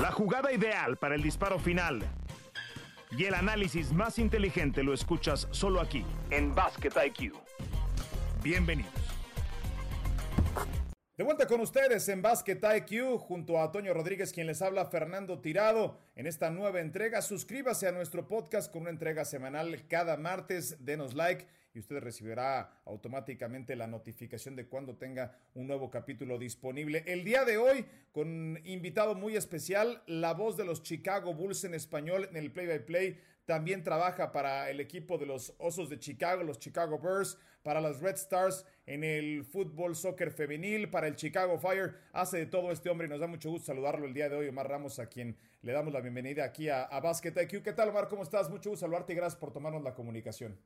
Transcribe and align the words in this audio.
La 0.00 0.12
jugada 0.12 0.52
ideal 0.52 0.96
para 0.96 1.16
el 1.16 1.22
disparo 1.22 1.58
final 1.58 2.00
y 3.10 3.24
el 3.24 3.34
análisis 3.34 3.92
más 3.92 4.20
inteligente 4.20 4.84
lo 4.84 4.94
escuchas 4.94 5.48
solo 5.50 5.80
aquí, 5.80 6.04
en 6.30 6.54
Basket 6.54 6.92
IQ. 7.06 7.34
Bienvenidos. 8.40 8.92
De 11.16 11.24
vuelta 11.24 11.48
con 11.48 11.60
ustedes 11.60 12.08
en 12.08 12.22
Basket 12.22 12.60
IQ, 12.76 13.18
junto 13.18 13.60
a 13.60 13.72
Toño 13.72 13.92
Rodríguez, 13.92 14.32
quien 14.32 14.46
les 14.46 14.62
habla, 14.62 14.86
Fernando 14.86 15.40
Tirado, 15.40 15.98
en 16.14 16.28
esta 16.28 16.48
nueva 16.50 16.78
entrega. 16.78 17.20
Suscríbase 17.20 17.88
a 17.88 17.92
nuestro 17.92 18.28
podcast 18.28 18.70
con 18.70 18.82
una 18.82 18.90
entrega 18.90 19.24
semanal 19.24 19.84
cada 19.88 20.16
martes. 20.16 20.76
Denos 20.84 21.14
like 21.14 21.48
y 21.78 21.80
usted 21.80 22.00
recibirá 22.00 22.72
automáticamente 22.84 23.76
la 23.76 23.86
notificación 23.86 24.56
de 24.56 24.66
cuando 24.66 24.96
tenga 24.96 25.38
un 25.54 25.68
nuevo 25.68 25.90
capítulo 25.90 26.36
disponible. 26.36 27.04
El 27.06 27.22
día 27.22 27.44
de 27.44 27.56
hoy, 27.56 27.86
con 28.10 28.60
invitado 28.64 29.14
muy 29.14 29.36
especial, 29.36 30.02
la 30.06 30.34
voz 30.34 30.56
de 30.56 30.64
los 30.64 30.82
Chicago 30.82 31.34
Bulls 31.34 31.62
en 31.62 31.74
español 31.74 32.26
en 32.30 32.36
el 32.36 32.50
play-by-play. 32.50 33.20
También 33.44 33.84
trabaja 33.84 34.32
para 34.32 34.68
el 34.70 34.80
equipo 34.80 35.18
de 35.18 35.26
los 35.26 35.54
Osos 35.58 35.88
de 35.88 36.00
Chicago, 36.00 36.42
los 36.42 36.58
Chicago 36.58 36.98
Bears, 36.98 37.38
para 37.62 37.80
las 37.80 38.00
Red 38.00 38.16
Stars 38.16 38.66
en 38.84 39.04
el 39.04 39.44
fútbol 39.44 39.94
soccer 39.94 40.32
femenil, 40.32 40.90
para 40.90 41.06
el 41.06 41.14
Chicago 41.14 41.58
Fire. 41.58 41.94
Hace 42.12 42.38
de 42.38 42.46
todo 42.46 42.72
este 42.72 42.90
hombre 42.90 43.06
y 43.06 43.10
nos 43.10 43.20
da 43.20 43.28
mucho 43.28 43.50
gusto 43.50 43.66
saludarlo 43.66 44.04
el 44.04 44.14
día 44.14 44.28
de 44.28 44.34
hoy, 44.34 44.48
Omar 44.48 44.68
Ramos, 44.68 44.98
a 44.98 45.06
quien 45.06 45.36
le 45.62 45.72
damos 45.72 45.92
la 45.92 46.00
bienvenida 46.00 46.44
aquí 46.44 46.68
a, 46.68 46.82
a 46.82 46.98
Basket 46.98 47.34
IQ. 47.40 47.62
¿Qué 47.62 47.72
tal, 47.72 47.90
Omar? 47.90 48.08
¿Cómo 48.08 48.24
estás? 48.24 48.50
Mucho 48.50 48.70
gusto 48.70 48.84
saludarte 48.84 49.12
y 49.12 49.16
gracias 49.16 49.38
por 49.38 49.52
tomarnos 49.52 49.82
la 49.82 49.94
comunicación. 49.94 50.58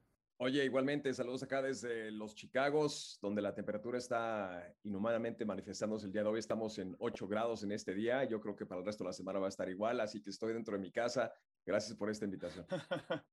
Oye, 0.44 0.64
igualmente, 0.64 1.14
saludos 1.14 1.44
acá 1.44 1.62
desde 1.62 2.10
los 2.10 2.34
Chicagos, 2.34 3.16
donde 3.22 3.40
la 3.40 3.54
temperatura 3.54 3.96
está 3.96 4.74
inhumanamente 4.82 5.44
manifestándose 5.44 6.06
el 6.06 6.12
día 6.12 6.24
de 6.24 6.30
hoy. 6.30 6.40
Estamos 6.40 6.76
en 6.80 6.96
8 6.98 7.28
grados 7.28 7.62
en 7.62 7.70
este 7.70 7.94
día. 7.94 8.24
Yo 8.24 8.40
creo 8.40 8.56
que 8.56 8.66
para 8.66 8.80
el 8.80 8.84
resto 8.84 9.04
de 9.04 9.10
la 9.10 9.12
semana 9.12 9.38
va 9.38 9.46
a 9.46 9.50
estar 9.50 9.68
igual, 9.68 10.00
así 10.00 10.20
que 10.20 10.30
estoy 10.30 10.52
dentro 10.52 10.74
de 10.74 10.80
mi 10.80 10.90
casa. 10.90 11.32
Gracias 11.64 11.96
por 11.96 12.10
esta 12.10 12.24
invitación. 12.24 12.66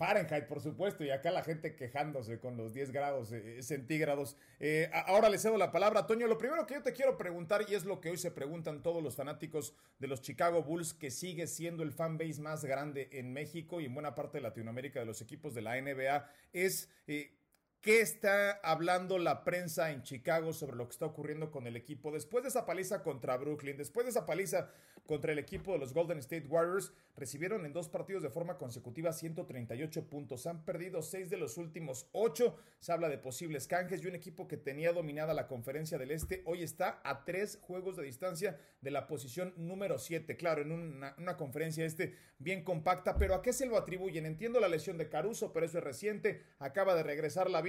Fahrenheit, 0.00 0.46
por 0.46 0.62
supuesto, 0.62 1.04
y 1.04 1.10
acá 1.10 1.30
la 1.30 1.42
gente 1.42 1.76
quejándose 1.76 2.40
con 2.40 2.56
los 2.56 2.72
10 2.72 2.90
grados 2.90 3.32
eh, 3.32 3.62
centígrados. 3.62 4.34
Eh, 4.58 4.90
ahora 4.94 5.28
le 5.28 5.38
cedo 5.38 5.58
la 5.58 5.72
palabra 5.72 6.00
a 6.00 6.06
Toño. 6.06 6.26
Lo 6.26 6.38
primero 6.38 6.66
que 6.66 6.72
yo 6.72 6.82
te 6.82 6.94
quiero 6.94 7.18
preguntar, 7.18 7.66
y 7.68 7.74
es 7.74 7.84
lo 7.84 8.00
que 8.00 8.08
hoy 8.08 8.16
se 8.16 8.30
preguntan 8.30 8.82
todos 8.82 9.02
los 9.02 9.14
fanáticos 9.14 9.74
de 9.98 10.06
los 10.06 10.22
Chicago 10.22 10.62
Bulls, 10.62 10.94
que 10.94 11.10
sigue 11.10 11.46
siendo 11.46 11.82
el 11.82 11.92
fanbase 11.92 12.40
más 12.40 12.64
grande 12.64 13.10
en 13.12 13.34
México 13.34 13.78
y 13.78 13.84
en 13.84 13.92
buena 13.92 14.14
parte 14.14 14.38
de 14.38 14.42
Latinoamérica 14.42 15.00
de 15.00 15.04
los 15.04 15.20
equipos 15.20 15.54
de 15.54 15.60
la 15.60 15.78
NBA, 15.78 16.30
es 16.54 16.88
eh, 17.06 17.36
¿Qué 17.80 18.02
está 18.02 18.60
hablando 18.62 19.18
la 19.18 19.42
prensa 19.42 19.90
en 19.90 20.02
Chicago 20.02 20.52
sobre 20.52 20.76
lo 20.76 20.84
que 20.86 20.92
está 20.92 21.06
ocurriendo 21.06 21.50
con 21.50 21.66
el 21.66 21.76
equipo? 21.76 22.12
Después 22.12 22.42
de 22.42 22.50
esa 22.50 22.66
paliza 22.66 23.02
contra 23.02 23.38
Brooklyn, 23.38 23.78
después 23.78 24.04
de 24.04 24.10
esa 24.10 24.26
paliza 24.26 24.70
contra 25.10 25.32
el 25.32 25.40
equipo 25.40 25.72
de 25.72 25.78
los 25.80 25.92
Golden 25.92 26.18
State 26.18 26.46
Warriors, 26.46 26.92
recibieron 27.16 27.66
en 27.66 27.72
dos 27.72 27.88
partidos 27.88 28.22
de 28.22 28.30
forma 28.30 28.58
consecutiva 28.58 29.12
138 29.12 30.08
puntos. 30.08 30.46
Han 30.46 30.64
perdido 30.64 31.02
seis 31.02 31.28
de 31.30 31.36
los 31.36 31.58
últimos 31.58 32.06
ocho. 32.12 32.56
Se 32.78 32.92
habla 32.92 33.08
de 33.08 33.18
posibles 33.18 33.66
canjes 33.66 34.04
y 34.04 34.06
un 34.06 34.14
equipo 34.14 34.46
que 34.46 34.56
tenía 34.56 34.92
dominada 34.92 35.34
la 35.34 35.48
conferencia 35.48 35.98
del 35.98 36.12
Este 36.12 36.42
hoy 36.46 36.62
está 36.62 37.00
a 37.02 37.24
tres 37.24 37.58
juegos 37.60 37.96
de 37.96 38.04
distancia 38.04 38.56
de 38.80 38.92
la 38.92 39.08
posición 39.08 39.52
número 39.56 39.98
7. 39.98 40.36
Claro, 40.36 40.62
en 40.62 40.70
una, 40.70 41.16
una 41.18 41.36
conferencia 41.36 41.84
este 41.84 42.14
bien 42.38 42.62
compacta, 42.62 43.18
pero 43.18 43.34
¿a 43.34 43.42
qué 43.42 43.52
se 43.52 43.66
lo 43.66 43.76
atribuyen? 43.76 44.26
Entiendo 44.26 44.60
la 44.60 44.68
lesión 44.68 44.96
de 44.96 45.08
Caruso, 45.08 45.52
pero 45.52 45.66
eso 45.66 45.78
es 45.78 45.84
reciente. 45.84 46.44
Acaba 46.60 46.94
de 46.94 47.02
regresar 47.02 47.50
la 47.50 47.64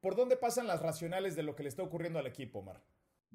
¿Por 0.00 0.16
dónde 0.16 0.38
pasan 0.38 0.66
las 0.66 0.80
racionales 0.80 1.36
de 1.36 1.42
lo 1.42 1.54
que 1.56 1.62
le 1.62 1.68
está 1.68 1.82
ocurriendo 1.82 2.18
al 2.18 2.26
equipo, 2.26 2.60
Omar? 2.60 2.80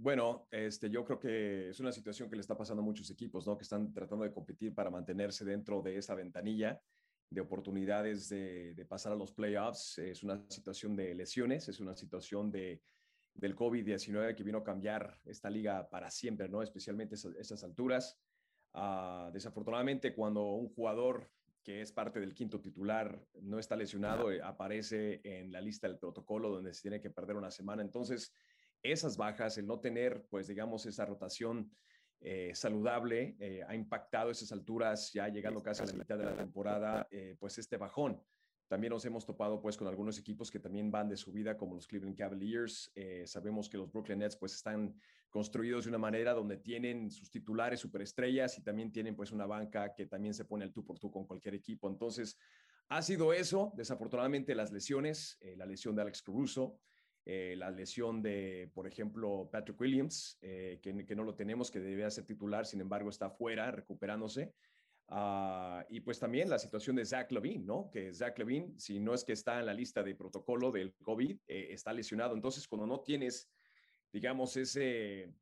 Bueno, 0.02 0.48
este, 0.50 0.90
yo 0.90 1.06
creo 1.06 1.20
que 1.20 1.70
es 1.70 1.80
una 1.80 1.92
situación 1.92 2.28
que 2.28 2.36
le 2.36 2.42
está 2.42 2.58
pasando 2.58 2.82
a 2.82 2.86
muchos 2.86 3.12
equipos, 3.12 3.46
¿no? 3.46 3.56
Que 3.56 3.62
están 3.62 3.94
tratando 3.94 4.24
de 4.24 4.32
competir 4.32 4.74
para 4.74 4.90
mantenerse 4.90 5.46
dentro 5.46 5.80
de 5.84 5.96
esa 5.96 6.16
ventanilla 6.16 6.82
de 7.30 7.40
oportunidades 7.40 8.28
de, 8.28 8.84
pasar 8.90 9.12
a 9.12 9.16
los 9.16 9.32
playoffs. 9.32 10.00
Es 10.00 10.24
una 10.24 10.44
situación 10.50 10.96
de 10.96 11.14
lesiones, 11.14 11.70
es 11.70 11.80
una 11.80 11.96
situación 11.96 12.50
de, 12.50 12.82
del 13.36 13.56
COVID-19 13.56 14.34
que 14.34 14.42
vino 14.42 14.58
a 14.58 14.64
cambiar 14.64 15.20
esta 15.24 15.52
liga 15.52 15.88
para 15.88 16.10
siempre, 16.10 16.50
¿no? 16.50 16.64
Especialmente 16.64 17.14
a 17.14 17.40
esas 17.40 17.64
alturas. 17.64 18.18
Ah, 18.74 19.30
desafortunadamente, 19.32 20.16
cuando 20.16 20.46
un 20.46 20.74
jugador 20.74 21.30
que 21.64 21.82
es 21.82 21.92
parte 21.92 22.20
del 22.20 22.34
quinto 22.34 22.60
titular, 22.60 23.24
no 23.42 23.60
está 23.60 23.76
lesionado, 23.76 24.32
eh, 24.32 24.42
aparece 24.42 25.22
en 25.24 25.52
la 25.52 25.62
lista 25.62 25.88
del 25.88 26.00
protocolo 26.00 26.50
donde 26.50 26.74
se 26.74 26.82
tiene 26.82 27.00
que 27.00 27.12
perder 27.12 27.36
una 27.36 27.52
semana. 27.52 27.84
Entonces, 27.84 28.34
esas 28.84 29.18
bajas, 29.18 29.58
el 29.58 29.68
no 29.68 29.80
tener, 29.80 30.26
pues, 30.30 30.48
digamos, 30.48 30.86
esa 30.86 31.06
rotación 31.06 31.72
eh, 32.20 32.52
saludable, 32.54 33.36
eh, 33.40 33.64
ha 33.68 33.76
impactado 33.76 34.32
esas 34.32 34.52
alturas, 34.52 35.12
ya 35.14 35.28
llegando 35.28 35.62
casi 35.62 35.84
a 35.84 35.88
la 35.88 35.94
mitad 35.94 36.18
de 36.18 36.26
la 36.26 36.36
temporada, 36.36 37.08
pues 37.40 37.58
este 37.58 37.78
bajón. 37.78 38.22
También 38.72 38.92
nos 38.92 39.04
hemos 39.04 39.26
topado 39.26 39.62
pues 39.62 39.76
con 39.76 39.90
algunos 39.90 40.18
equipos 40.18 40.50
que 40.50 40.58
también 40.58 40.90
van 40.90 41.10
de 41.10 41.18
subida 41.18 41.58
como 41.58 41.76
los 41.76 41.86
Cleveland 41.86 42.18
Cavaliers. 42.18 42.90
Eh, 42.96 43.28
sabemos 43.28 43.68
que 43.68 43.78
los 43.78 43.92
Brooklyn 43.92 44.20
Nets 44.20 44.38
pues 44.38 44.54
están 44.54 44.96
construidos 45.30 45.84
de 45.84 45.90
una 45.90 45.98
manera 45.98 46.32
donde 46.32 46.56
tienen 46.56 47.12
sus 47.12 47.30
titulares 47.30 47.82
superestrellas 47.82 48.58
y 48.58 48.64
también 48.64 48.90
tienen 48.90 49.14
pues 49.14 49.34
una 49.34 49.46
banca 49.46 49.94
que 49.94 50.06
también 50.06 50.34
se 50.34 50.46
pone 50.46 50.64
al 50.64 50.72
tú 50.72 50.86
por 50.86 50.98
tú 50.98 51.12
con 51.12 51.28
cualquier 51.28 51.54
equipo. 51.54 51.90
Entonces, 51.90 52.38
ha 52.88 53.02
sido 53.02 53.34
eso. 53.34 53.74
Desafortunadamente 53.76 54.56
las 54.56 54.72
lesiones, 54.72 55.38
eh, 55.42 55.58
la 55.58 55.66
lesión 55.66 55.94
de 55.94 56.04
Alex 56.04 56.22
Caruso, 56.22 56.80
eh, 57.26 57.56
la 57.58 57.70
lesión 57.72 58.22
de, 58.22 58.70
por 58.74 58.88
ejemplo, 58.88 59.50
Patrick 59.52 59.80
Williams, 59.80 60.38
que, 60.42 60.80
que, 60.82 61.16
no 61.16 61.24
lo 61.24 61.36
tenemos, 61.36 61.70
que 61.70 61.80
debía 61.80 62.10
ser 62.10 62.26
titular, 62.26 62.66
sin 62.66 62.82
embargo 62.82 63.10
está 63.10 63.30
fuera, 63.30 63.72
recuperándose. 63.72 64.54
Ah, 65.14 65.86
y 65.90 66.00
pues 66.00 66.20
también 66.20 66.50
la 66.50 66.58
situación 66.58 66.96
de 66.96 67.06
Zach 67.06 67.30
Levine, 67.34 67.66
¿no? 67.66 67.90
Que 67.92 68.14
Zach 68.14 68.38
Levine, 68.40 68.74
si 68.78 68.98
no 69.02 69.14
es 69.14 69.26
que 69.26 69.34
está 69.34 69.60
en 69.60 69.66
la 69.66 69.74
lista 69.74 70.02
de 70.02 70.16
protocolo 70.16 70.72
del 70.72 70.94
COVID, 70.94 71.38
eh, 71.50 71.68
está 71.72 71.92
lesionado. 71.92 72.34
Entonces, 72.34 72.66
cuando 72.66 72.88
no 72.88 73.02
tienes, 73.02 73.50
digamos, 74.14 74.56
ese, 74.56 75.34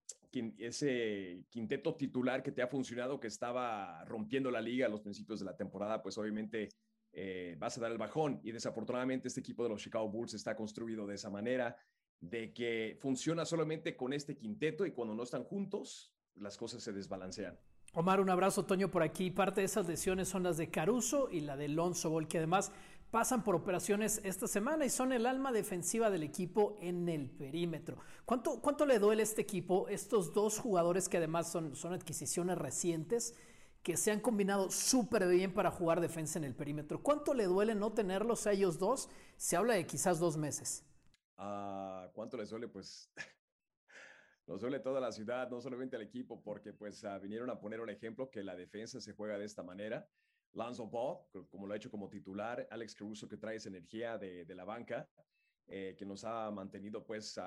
ese 0.58 1.44
quinteto 1.50 1.96
titular 1.96 2.42
que 2.42 2.52
te 2.52 2.64
ha 2.64 2.68
funcionado, 2.68 3.20
que 3.20 3.28
estaba 3.28 4.04
rompiendo 4.06 4.50
la 4.50 4.60
liga 4.60 4.88
a 4.88 4.90
los 4.90 5.02
principios 5.02 5.40
de 5.40 5.46
la 5.46 5.56
temporada, 5.56 6.02
pues 6.02 6.18
obviamente 6.18 6.70
eh, 7.12 7.56
vas 7.60 7.78
a 7.78 7.82
dar 7.82 7.92
el 7.92 7.98
bajón. 7.98 8.40
Y 8.44 8.52
desafortunadamente 8.52 9.28
este 9.28 9.40
equipo 9.40 9.64
de 9.64 9.70
los 9.70 9.82
Chicago 9.82 10.10
Bulls 10.10 10.34
está 10.34 10.56
construido 10.56 11.08
de 11.08 11.16
esa 11.16 11.30
manera, 11.30 11.78
de 12.20 12.54
que 12.54 12.98
funciona 13.00 13.46
solamente 13.46 13.96
con 13.96 14.14
este 14.14 14.38
quinteto 14.38 14.86
y 14.86 14.92
cuando 14.92 15.16
no 15.16 15.24
están 15.24 15.44
juntos, 15.44 16.14
las 16.36 16.58
cosas 16.58 16.84
se 16.84 16.94
desbalancean. 16.94 17.58
Omar, 17.94 18.20
un 18.20 18.30
abrazo, 18.30 18.66
Toño, 18.66 18.92
por 18.92 19.02
aquí. 19.02 19.32
Parte 19.32 19.62
de 19.62 19.66
esas 19.66 19.88
lesiones 19.88 20.28
son 20.28 20.44
las 20.44 20.58
de 20.58 20.70
Caruso 20.70 21.30
y 21.32 21.42
la 21.42 21.58
de 21.58 21.70
Lonzo 21.70 22.10
Ball, 22.10 22.28
que 22.28 22.38
además 22.38 22.72
pasan 23.10 23.44
por 23.44 23.56
operaciones 23.56 24.22
esta 24.24 24.48
semana 24.48 24.86
y 24.86 24.90
son 24.90 25.12
el 25.12 25.26
alma 25.26 25.52
defensiva 25.52 26.12
del 26.12 26.22
equipo 26.22 26.78
en 26.80 27.10
el 27.10 27.30
perímetro. 27.30 27.98
¿Cuánto, 28.26 28.62
cuánto 28.62 28.86
le 28.86 29.00
duele 29.00 29.24
a 29.24 29.24
este 29.24 29.42
equipo 29.42 29.88
estos 29.90 30.34
dos 30.34 30.60
jugadores 30.60 31.10
que 31.10 31.18
además 31.18 31.52
son, 31.52 31.76
son 31.76 31.94
adquisiciones 31.94 32.58
recientes? 32.58 33.34
Que 33.84 33.98
se 33.98 34.12
han 34.12 34.20
combinado 34.20 34.70
súper 34.70 35.28
bien 35.28 35.54
para 35.54 35.72
jugar 35.72 36.02
defensa 36.02 36.38
en 36.38 36.46
el 36.46 36.56
perímetro. 36.56 37.02
¿Cuánto 37.02 37.34
le 37.34 37.46
duele 37.46 37.76
no 37.76 37.94
tenerlos 37.94 38.46
a 38.48 38.52
ellos 38.52 38.78
dos? 38.78 39.10
Se 39.38 39.56
habla 39.56 39.76
de 39.76 39.86
quizás 39.86 40.20
dos 40.20 40.38
meses. 40.38 40.86
Uh, 41.38 42.12
¿Cuánto 42.14 42.38
les 42.38 42.50
duele? 42.50 42.68
Pues 42.68 43.12
nos 44.48 44.62
duele 44.62 44.80
toda 44.80 45.00
la 45.00 45.12
ciudad, 45.12 45.50
no 45.50 45.62
solamente 45.62 45.96
al 45.96 46.02
equipo, 46.02 46.42
porque 46.42 46.74
pues 46.74 47.04
uh, 47.04 47.20
vinieron 47.22 47.50
a 47.50 47.60
poner 47.60 47.80
un 47.80 47.90
ejemplo 47.90 48.30
que 48.30 48.44
la 48.44 48.56
defensa 48.56 49.00
se 49.00 49.14
juega 49.14 49.38
de 49.38 49.46
esta 49.46 49.64
manera. 49.64 50.08
Lanzo 50.54 50.88
Ball, 50.88 51.20
como 51.50 51.68
lo 51.68 51.74
ha 51.74 51.78
hecho 51.78 51.92
como 51.92 52.10
titular, 52.10 52.68
Alex 52.72 52.96
Caruso 52.96 53.28
que 53.28 53.38
trae 53.38 53.58
esa 53.58 53.70
energía 53.70 54.18
de, 54.18 54.46
de 54.46 54.56
la 54.56 54.66
banca, 54.66 55.08
eh, 55.68 55.96
que 55.98 56.06
nos 56.06 56.24
ha 56.24 56.50
mantenido 56.50 57.06
pues 57.06 57.40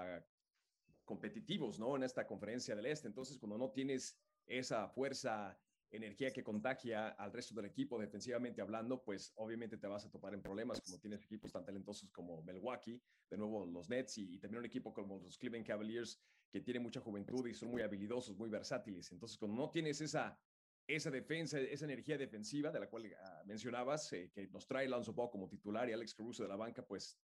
competitivos, 1.04 1.80
¿no? 1.80 1.96
En 1.96 2.04
esta 2.04 2.24
conferencia 2.24 2.76
del 2.76 2.86
Este. 2.86 3.08
Entonces, 3.08 3.36
cuando 3.36 3.58
no 3.58 3.70
tienes 3.70 4.16
esa 4.46 4.88
fuerza 4.88 5.58
energía 5.92 6.32
que 6.32 6.42
contagia 6.42 7.08
al 7.10 7.32
resto 7.32 7.54
del 7.54 7.66
equipo 7.66 7.98
defensivamente 7.98 8.62
hablando, 8.62 9.02
pues 9.02 9.32
obviamente 9.36 9.76
te 9.76 9.86
vas 9.86 10.04
a 10.06 10.10
topar 10.10 10.32
en 10.34 10.42
problemas 10.42 10.80
como 10.80 10.98
tienes 10.98 11.22
equipos 11.22 11.52
tan 11.52 11.64
talentosos 11.64 12.10
como 12.10 12.42
Milwaukee, 12.42 13.00
de 13.30 13.36
nuevo 13.36 13.66
los 13.66 13.88
Nets 13.90 14.18
y, 14.18 14.38
también 14.38 14.60
un 14.60 14.66
equipo 14.66 14.92
como 14.92 15.18
los 15.20 15.36
Cleveland 15.36 15.66
Cavaliers 15.66 16.18
que 16.50 16.60
tiene 16.60 16.80
mucha 16.80 17.00
juventud 17.00 17.46
y 17.46 17.54
son 17.54 17.70
muy 17.70 17.82
habilidosos, 17.82 18.36
muy 18.36 18.48
versátiles. 18.48 19.12
Entonces, 19.12 19.38
cuando 19.38 19.56
no 19.56 19.70
tienes 19.70 20.00
esa, 20.00 20.38
esa 20.86 21.10
defensa, 21.10 21.58
esa 21.60 21.84
energía 21.84 22.18
defensiva 22.18 22.70
de 22.70 22.80
la 22.80 22.88
cual 22.88 23.14
ah, 23.22 23.42
mencionabas, 23.46 24.12
eh, 24.12 24.30
que 24.32 24.48
nos 24.48 24.66
trae 24.66 24.88
Lanzo 24.88 25.12
Ball 25.12 25.30
como 25.30 25.48
titular 25.48 25.88
y 25.88 25.92
Alex 25.92 26.14
Caruso 26.14 26.42
de 26.42 26.48
la 26.48 26.56
banca, 26.56 26.84
pues 26.86 27.18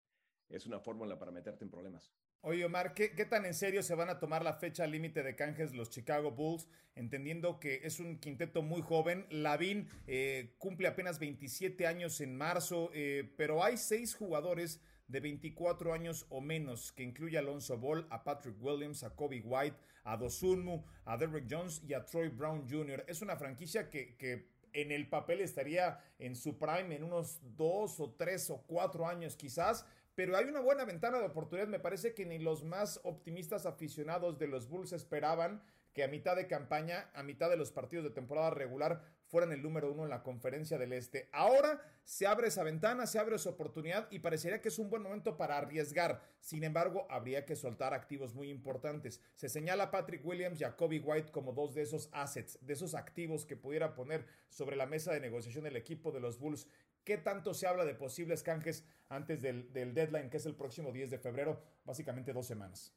es 0.50 0.66
una 0.66 0.80
fórmula 0.80 1.18
para 1.18 1.32
meterte 1.32 1.64
en 1.64 1.72
problemas. 1.72 2.12
Oye, 2.42 2.64
Omar, 2.64 2.94
¿qué, 2.94 3.10
tan 3.26 3.46
en 3.46 3.54
serio 3.54 3.82
se 3.82 3.96
van 3.96 4.10
a 4.10 4.20
tomar 4.20 4.44
la 4.44 4.54
fecha 4.54 4.86
límite 4.86 5.24
de 5.24 5.36
canjes 5.36 5.74
los 5.74 5.90
Chicago 5.90 6.32
Bulls? 6.32 6.68
Entendiendo 6.94 7.60
que 7.60 7.82
es 7.84 8.00
un 8.00 8.20
quinteto 8.20 8.62
muy 8.62 8.82
joven. 8.82 9.26
Lavin 9.32 9.90
eh, 10.06 10.54
cumple 10.60 10.88
apenas 10.88 11.18
27 11.18 11.88
años 11.88 12.22
en 12.22 12.38
marzo, 12.38 12.92
eh, 12.94 13.34
pero 13.36 13.64
hay 13.64 13.78
seis 13.78 14.14
jugadores 14.14 14.80
de 15.08 15.20
24 15.20 15.94
años 15.94 16.26
o 16.30 16.42
menos, 16.42 16.92
que 16.92 17.04
incluye 17.04 17.38
a 17.38 17.40
Alonso 17.40 17.78
Ball, 17.78 18.08
a 18.10 18.24
Patrick 18.24 18.56
Williams, 18.62 19.04
a 19.04 19.16
Kobe 19.16 19.42
White, 19.44 19.78
a 20.04 20.18
Dosunmu, 20.18 20.84
a 21.06 21.18
Derrick 21.18 21.48
Jones 21.50 21.82
y 21.88 21.94
a 21.94 22.06
Troy 22.06 22.30
Brown 22.30 22.68
Jr. 22.70 23.06
Es 23.08 23.22
una 23.22 23.36
franquicia 23.36 23.90
que, 23.90 24.16
que 24.18 24.50
en 24.76 24.92
el 24.92 25.08
papel 25.08 25.42
estaría 25.42 26.00
en 26.20 26.36
su 26.36 26.58
prime 26.58 26.96
en 26.96 27.04
unos 27.04 27.40
dos 27.56 28.00
o 28.00 28.14
tres 28.14 28.50
o 28.50 28.62
cuatro 28.68 29.08
años 29.08 29.36
quizás, 29.36 29.86
pero 30.16 30.36
hay 30.38 30.46
una 30.46 30.62
buena 30.62 30.86
ventana 30.86 31.20
de 31.20 31.26
oportunidad. 31.26 31.68
Me 31.68 31.80
parece 31.80 32.14
que 32.14 32.26
ni 32.26 32.40
los 32.40 32.64
más 32.64 33.00
optimistas 33.04 33.66
aficionados 33.66 34.40
de 34.40 34.48
los 34.48 34.68
Bulls 34.68 34.94
esperaban 34.94 35.62
que 35.96 36.04
a 36.04 36.10
mitad 36.10 36.36
de 36.36 36.48
campaña, 36.48 37.10
a 37.14 37.24
mitad 37.24 37.50
de 37.50 37.56
los 37.56 37.72
partidos 37.72 38.04
de 38.04 38.10
temporada 38.10 38.50
regular, 38.50 39.02
fueran 39.28 39.54
el 39.54 39.64
número 39.64 39.92
uno 39.92 40.04
en 40.04 40.10
la 40.10 40.24
conferencia 40.24 40.78
del 40.78 40.92
Este. 40.92 41.30
Ahora 41.32 41.82
se 42.04 42.28
abre 42.28 42.50
esa 42.50 42.64
ventana, 42.64 43.08
se 43.08 43.18
abre 43.18 43.38
esa 43.38 43.50
oportunidad 43.50 44.08
y 44.12 44.20
parecería 44.20 44.62
que 44.62 44.68
es 44.68 44.78
un 44.78 44.90
buen 44.90 45.02
momento 45.02 45.38
para 45.38 45.58
arriesgar. 45.58 46.22
Sin 46.42 46.66
embargo, 46.66 47.08
habría 47.10 47.46
que 47.46 47.56
soltar 47.56 47.94
activos 47.94 48.36
muy 48.36 48.50
importantes. 48.50 49.22
Se 49.36 49.48
señala 49.48 49.86
a 49.86 49.92
Patrick 49.92 50.26
Williams 50.26 50.60
y 50.60 50.66
a 50.66 50.76
Kobe 50.76 51.00
White 51.00 51.32
como 51.32 51.54
dos 51.54 51.74
de 51.74 51.84
esos 51.84 52.10
assets, 52.12 52.60
de 52.62 52.74
esos 52.74 52.94
activos 52.94 53.46
que 53.46 53.56
pudiera 53.56 53.96
poner 53.96 54.26
sobre 54.50 54.76
la 54.76 54.86
mesa 54.88 55.14
de 55.14 55.22
negociación 55.22 55.66
el 55.66 55.78
equipo 55.78 56.12
de 56.12 56.20
los 56.20 56.40
Bulls. 56.40 56.68
¿Qué 57.06 57.20
tanto 57.20 57.54
se 57.54 57.68
habla 57.68 57.86
de 57.86 57.94
posibles 57.94 58.42
canjes 58.42 58.84
antes 59.10 59.40
del, 59.44 59.72
deadline, 59.72 60.28
que 60.32 60.38
es 60.38 60.46
el 60.48 60.56
próximo 60.56 60.92
10 60.92 61.12
de 61.12 61.20
febrero? 61.20 61.62
Básicamente 61.86 62.34
dos 62.34 62.48
semanas. 62.48 62.92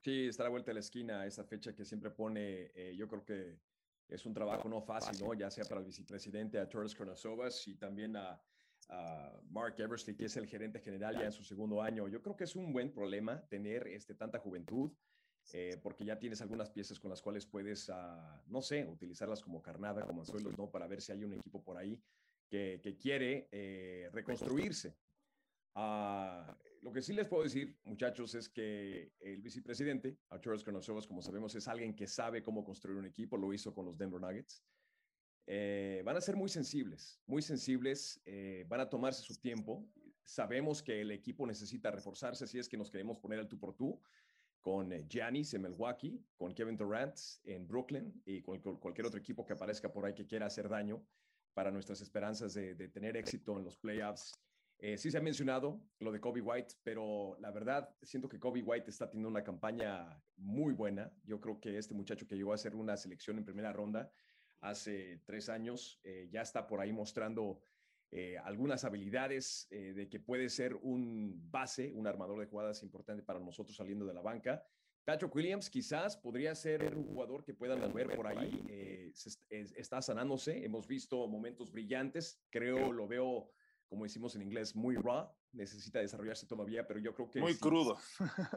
Sí, 0.00 0.28
está 0.28 0.44
a 0.44 0.46
la 0.46 0.50
vuelta 0.50 0.70
de 0.70 0.74
la 0.74 0.80
esquina 0.80 1.26
esa 1.26 1.42
fecha 1.42 1.74
que 1.74 1.84
siempre 1.84 2.10
pone, 2.10 2.70
eh, 2.72 2.94
yo 2.96 3.08
creo 3.08 3.24
que 3.24 3.58
es 4.08 4.24
un 4.24 4.32
trabajo 4.32 4.68
no 4.68 4.80
fácil, 4.80 5.18
¿no? 5.20 5.34
Ya 5.34 5.50
sea 5.50 5.64
para 5.64 5.80
el 5.80 5.86
vicepresidente, 5.86 6.60
a 6.60 6.68
Torres 6.68 6.94
Konasovas 6.94 7.66
y 7.66 7.74
también 7.74 8.16
a, 8.16 8.40
Mark 9.50 9.74
Eversley, 9.78 10.16
que 10.16 10.24
es 10.24 10.36
el 10.36 10.48
gerente 10.48 10.80
general 10.80 11.14
ya 11.14 11.24
en 11.26 11.32
su 11.32 11.44
segundo 11.44 11.80
año. 11.80 12.08
Yo 12.08 12.20
creo 12.22 12.34
que 12.34 12.42
es 12.42 12.56
un 12.56 12.72
buen 12.72 12.90
problema 12.90 13.40
tener 13.48 13.86
este, 13.86 14.14
tanta 14.14 14.40
juventud, 14.40 14.90
eh, 15.52 15.78
porque 15.80 16.04
ya 16.04 16.18
tienes 16.18 16.40
algunas 16.40 16.70
piezas 16.70 16.98
con 16.98 17.10
las 17.10 17.22
cuales 17.22 17.46
puedes, 17.46 17.88
ah, 17.90 18.42
no 18.48 18.62
sé, 18.62 18.84
utilizarlas 18.86 19.42
como 19.42 19.62
carnada, 19.62 20.04
como 20.04 20.22
anzuelos, 20.22 20.58
¿no? 20.58 20.70
Para 20.70 20.88
ver 20.88 21.00
si 21.00 21.12
hay 21.12 21.22
un 21.22 21.34
equipo 21.34 21.62
por 21.62 21.76
ahí 21.76 22.02
que, 22.50 22.98
quiere 23.00 23.48
eh, 23.52 24.10
reconstruirse. 24.12 24.96
Ah, 25.74 26.58
lo 26.82 26.92
que 26.92 27.02
sí 27.02 27.12
les 27.12 27.28
puedo 27.28 27.44
decir, 27.44 27.78
muchachos, 27.84 28.34
es 28.34 28.48
que 28.48 29.12
el 29.20 29.40
vicepresidente, 29.40 30.18
Arturos 30.30 30.64
Carnosovas, 30.64 31.06
como 31.06 31.22
sabemos, 31.22 31.54
es 31.54 31.68
alguien 31.68 31.94
que 31.94 32.06
sabe 32.06 32.42
cómo 32.42 32.64
construir 32.64 32.98
un 32.98 33.06
equipo, 33.06 33.36
lo 33.36 33.52
hizo 33.52 33.72
con 33.72 33.86
los 33.86 33.96
Denver 33.96 34.20
Nuggets. 34.20 34.64
Eh, 35.46 36.02
van 36.04 36.16
a 36.16 36.20
ser 36.20 36.36
muy 36.36 36.48
sensibles, 36.48 37.20
muy 37.26 37.42
sensibles, 37.42 38.20
eh, 38.24 38.64
van 38.68 38.80
a 38.80 38.88
tomarse 38.88 39.22
su 39.22 39.36
tiempo. 39.36 39.86
Sabemos 40.22 40.82
que 40.82 41.00
el 41.00 41.10
equipo 41.10 41.46
necesita 41.46 41.90
reforzarse 41.90 42.46
si 42.46 42.58
es 42.58 42.68
que 42.68 42.76
nos 42.76 42.90
queremos 42.90 43.18
poner 43.18 43.38
al 43.38 43.48
tú 43.48 43.58
por 43.58 43.74
tú 43.74 44.00
con 44.60 44.90
Giannis 45.08 45.54
en 45.54 45.62
Milwaukee, 45.62 46.22
con 46.36 46.54
Kevin 46.54 46.76
Durant 46.76 47.18
en 47.44 47.66
Brooklyn 47.66 48.22
y 48.24 48.42
con, 48.42 48.60
cualquier 48.60 49.06
otro 49.06 49.18
equipo 49.18 49.44
que 49.46 49.54
aparezca 49.54 49.90
por 49.90 50.04
ahí 50.04 50.14
que 50.14 50.26
quiera 50.26 50.46
hacer 50.46 50.68
daño 50.68 51.02
para 51.54 51.70
nuestras 51.70 52.00
esperanzas 52.00 52.54
de, 52.54 52.74
de 52.74 52.88
tener 52.88 53.16
éxito 53.16 53.58
en 53.58 53.64
los 53.64 53.76
playoffs 53.76 54.32
eh, 54.82 54.96
sí 54.96 55.10
se 55.10 55.18
ha 55.18 55.20
mencionado 55.20 55.78
lo 55.98 56.10
de 56.10 56.20
Kobe 56.20 56.40
White, 56.40 56.76
pero 56.82 57.36
la 57.38 57.50
verdad 57.50 57.94
siento 58.00 58.30
que 58.30 58.38
Kobe 58.38 58.62
White 58.62 58.88
está 58.88 59.10
teniendo 59.10 59.28
una 59.28 59.44
campaña 59.44 60.22
muy 60.36 60.72
buena. 60.72 61.12
Yo 61.22 61.38
creo 61.38 61.60
que 61.60 61.76
este 61.76 61.92
muchacho 61.92 62.26
que 62.26 62.34
llegó 62.34 62.52
a 62.52 62.54
hacer 62.54 62.74
una 62.74 62.96
selección 62.96 63.36
en 63.36 63.44
primera 63.44 63.74
ronda 63.74 64.10
hace 64.62 65.20
tres 65.26 65.50
años 65.50 66.00
eh, 66.02 66.28
ya 66.32 66.40
está 66.40 66.66
por 66.66 66.80
ahí 66.80 66.94
mostrando 66.94 67.60
eh, 68.10 68.38
algunas 68.38 68.84
habilidades 68.84 69.68
de 69.70 70.08
que 70.08 70.18
puede 70.18 70.48
ser 70.48 70.74
un 70.76 71.50
base, 71.50 71.92
un 71.94 72.06
armador 72.06 72.40
de 72.40 72.46
jugadas 72.46 72.82
importante 72.82 73.22
para 73.22 73.38
nosotros 73.38 73.76
saliendo 73.76 74.06
de 74.06 74.14
la 74.14 74.22
banca. 74.22 74.64
Patrick 75.10 75.34
Williams 75.34 75.68
quizás 75.68 76.16
podría 76.16 76.54
ser 76.54 76.96
un 76.96 77.04
jugador 77.04 77.42
que 77.42 77.52
puedan 77.52 77.92
ver 77.92 78.14
por 78.14 78.28
ahí. 78.28 79.12
está 79.50 80.00
sanándose. 80.00 80.64
Hemos 80.64 80.86
visto 80.86 81.26
momentos 81.26 81.72
brillantes. 81.72 82.40
Creo, 82.48 82.92
lo 82.92 83.08
veo 83.08 83.50
como 83.90 84.04
decimos 84.04 84.36
en 84.36 84.42
inglés, 84.42 84.76
muy 84.76 84.94
raw, 84.94 85.28
necesita 85.52 85.98
desarrollarse 85.98 86.46
todavía, 86.46 86.86
pero 86.86 87.00
yo 87.00 87.12
creo 87.12 87.28
que... 87.28 87.40
Muy 87.40 87.58
crudo. 87.58 87.98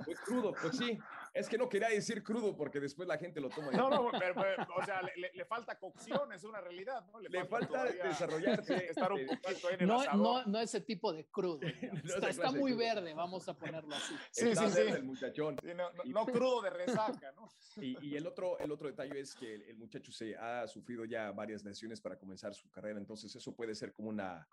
Muy 0.05 0.13
crudo, 0.13 0.53
pues 0.61 0.77
sí. 0.77 0.99
Es 1.33 1.49
que 1.49 1.57
no 1.57 1.67
quería 1.67 1.89
decir 1.89 2.21
crudo 2.21 2.55
porque 2.55 2.79
después 2.79 3.07
la 3.07 3.17
gente 3.17 3.41
lo 3.41 3.49
toma. 3.49 3.71
No, 3.71 3.89
no, 3.89 4.11
pero, 4.11 4.35
o 4.77 4.85
sea, 4.85 5.01
le, 5.01 5.45
falta 5.45 5.79
cocción, 5.79 6.31
es 6.33 6.43
una 6.43 6.61
realidad, 6.61 7.03
¿no? 7.11 7.19
Le, 7.19 7.45
falta, 7.45 7.85
desarrollarse. 7.85 8.75
Estar 8.91 9.11
un 9.11 9.25
poquito 9.25 9.71
en 9.71 9.81
el 9.81 9.87
no, 9.87 10.03
no, 10.13 10.45
no, 10.45 10.59
ese 10.59 10.81
tipo 10.81 11.11
de 11.11 11.25
crudo. 11.25 11.61
está, 12.29 12.51
muy 12.51 12.73
verde, 12.73 13.15
vamos 13.15 13.49
a 13.49 13.57
ponerlo 13.57 13.95
así. 13.95 14.13
Sí, 14.31 14.55
sí, 14.55 14.69
sí. 14.69 14.81
El 14.81 15.03
muchachón. 15.03 15.57
no, 16.05 16.25
crudo 16.27 16.61
de 16.61 16.69
resaca, 16.69 17.31
¿no? 17.31 17.49
Y, 17.77 17.97
y, 18.05 18.15
el, 18.17 18.27
otro, 18.27 18.59
el 18.59 18.71
otro 18.71 18.87
detalle 18.87 19.19
es 19.19 19.33
que 19.33 19.55
el 19.55 19.77
muchacho 19.77 20.11
se 20.11 20.35
ha 20.35 20.67
sufrido 20.67 21.05
ya 21.05 21.31
varias 21.31 21.63
lesiones 21.63 21.99
para 21.99 22.19
comenzar 22.19 22.53
su 22.53 22.69
carrera, 22.69 22.99
entonces 22.99 23.35
eso 23.35 23.55
puede 23.55 23.73
ser 23.73 23.93
como 23.93 24.09
una 24.09 24.47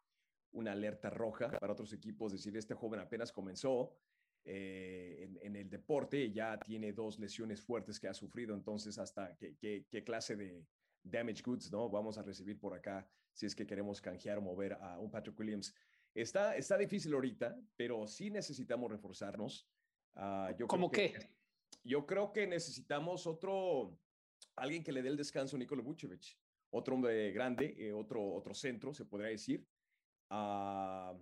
una 0.52 0.72
alerta 0.72 1.10
roja 1.10 1.50
para 1.50 1.72
otros 1.72 1.92
equipos, 1.92 2.32
decir, 2.32 2.56
este 2.56 2.74
joven 2.74 3.00
apenas 3.00 3.32
comenzó 3.32 3.94
eh, 4.44 5.28
en, 5.42 5.54
el 5.54 5.68
deporte 5.68 6.32
ya 6.32 6.58
tiene 6.58 6.92
dos 6.92 7.18
lesiones 7.18 7.60
fuertes 7.60 8.00
que 8.00 8.08
ha 8.08 8.14
sufrido, 8.14 8.54
entonces 8.54 8.98
hasta 8.98 9.36
qué, 9.36 9.84
qué, 9.90 10.02
clase 10.02 10.34
de 10.34 10.66
damage 11.02 11.42
goods 11.44 11.70
no 11.70 11.90
vamos 11.90 12.16
a 12.16 12.22
recibir 12.22 12.58
por 12.58 12.74
acá 12.74 13.06
si 13.32 13.44
es 13.46 13.54
que 13.54 13.66
queremos 13.66 14.00
canjear 14.00 14.38
o 14.38 14.42
mover 14.42 14.72
a 14.80 14.98
un 14.98 15.10
Patrick 15.10 15.38
Williams. 15.38 15.74
Está, 16.14 16.56
está 16.56 16.76
difícil 16.76 17.12
ahorita, 17.12 17.56
pero 17.76 18.06
sí 18.06 18.30
necesitamos 18.30 18.90
reforzarnos. 18.90 19.68
Uh, 20.16 20.56
yo 20.58 20.66
¿Cómo 20.66 20.90
qué? 20.90 21.14
yo 21.84 22.06
creo 22.06 22.32
que 22.32 22.46
necesitamos 22.46 23.26
otro, 23.26 23.96
alguien 24.56 24.82
que 24.82 24.92
le 24.92 25.02
dé 25.02 25.08
el 25.10 25.16
descanso 25.16 25.56
a 25.56 25.58
Nikola 25.58 25.82
Vucevic, 25.82 26.36
otro 26.70 26.94
hombre 26.94 27.30
grande, 27.32 27.74
eh, 27.78 27.92
otro, 27.92 28.32
otro 28.32 28.54
centro, 28.54 28.92
se 28.92 29.04
podría 29.04 29.28
decir, 29.28 29.66
Ah, 30.30 31.12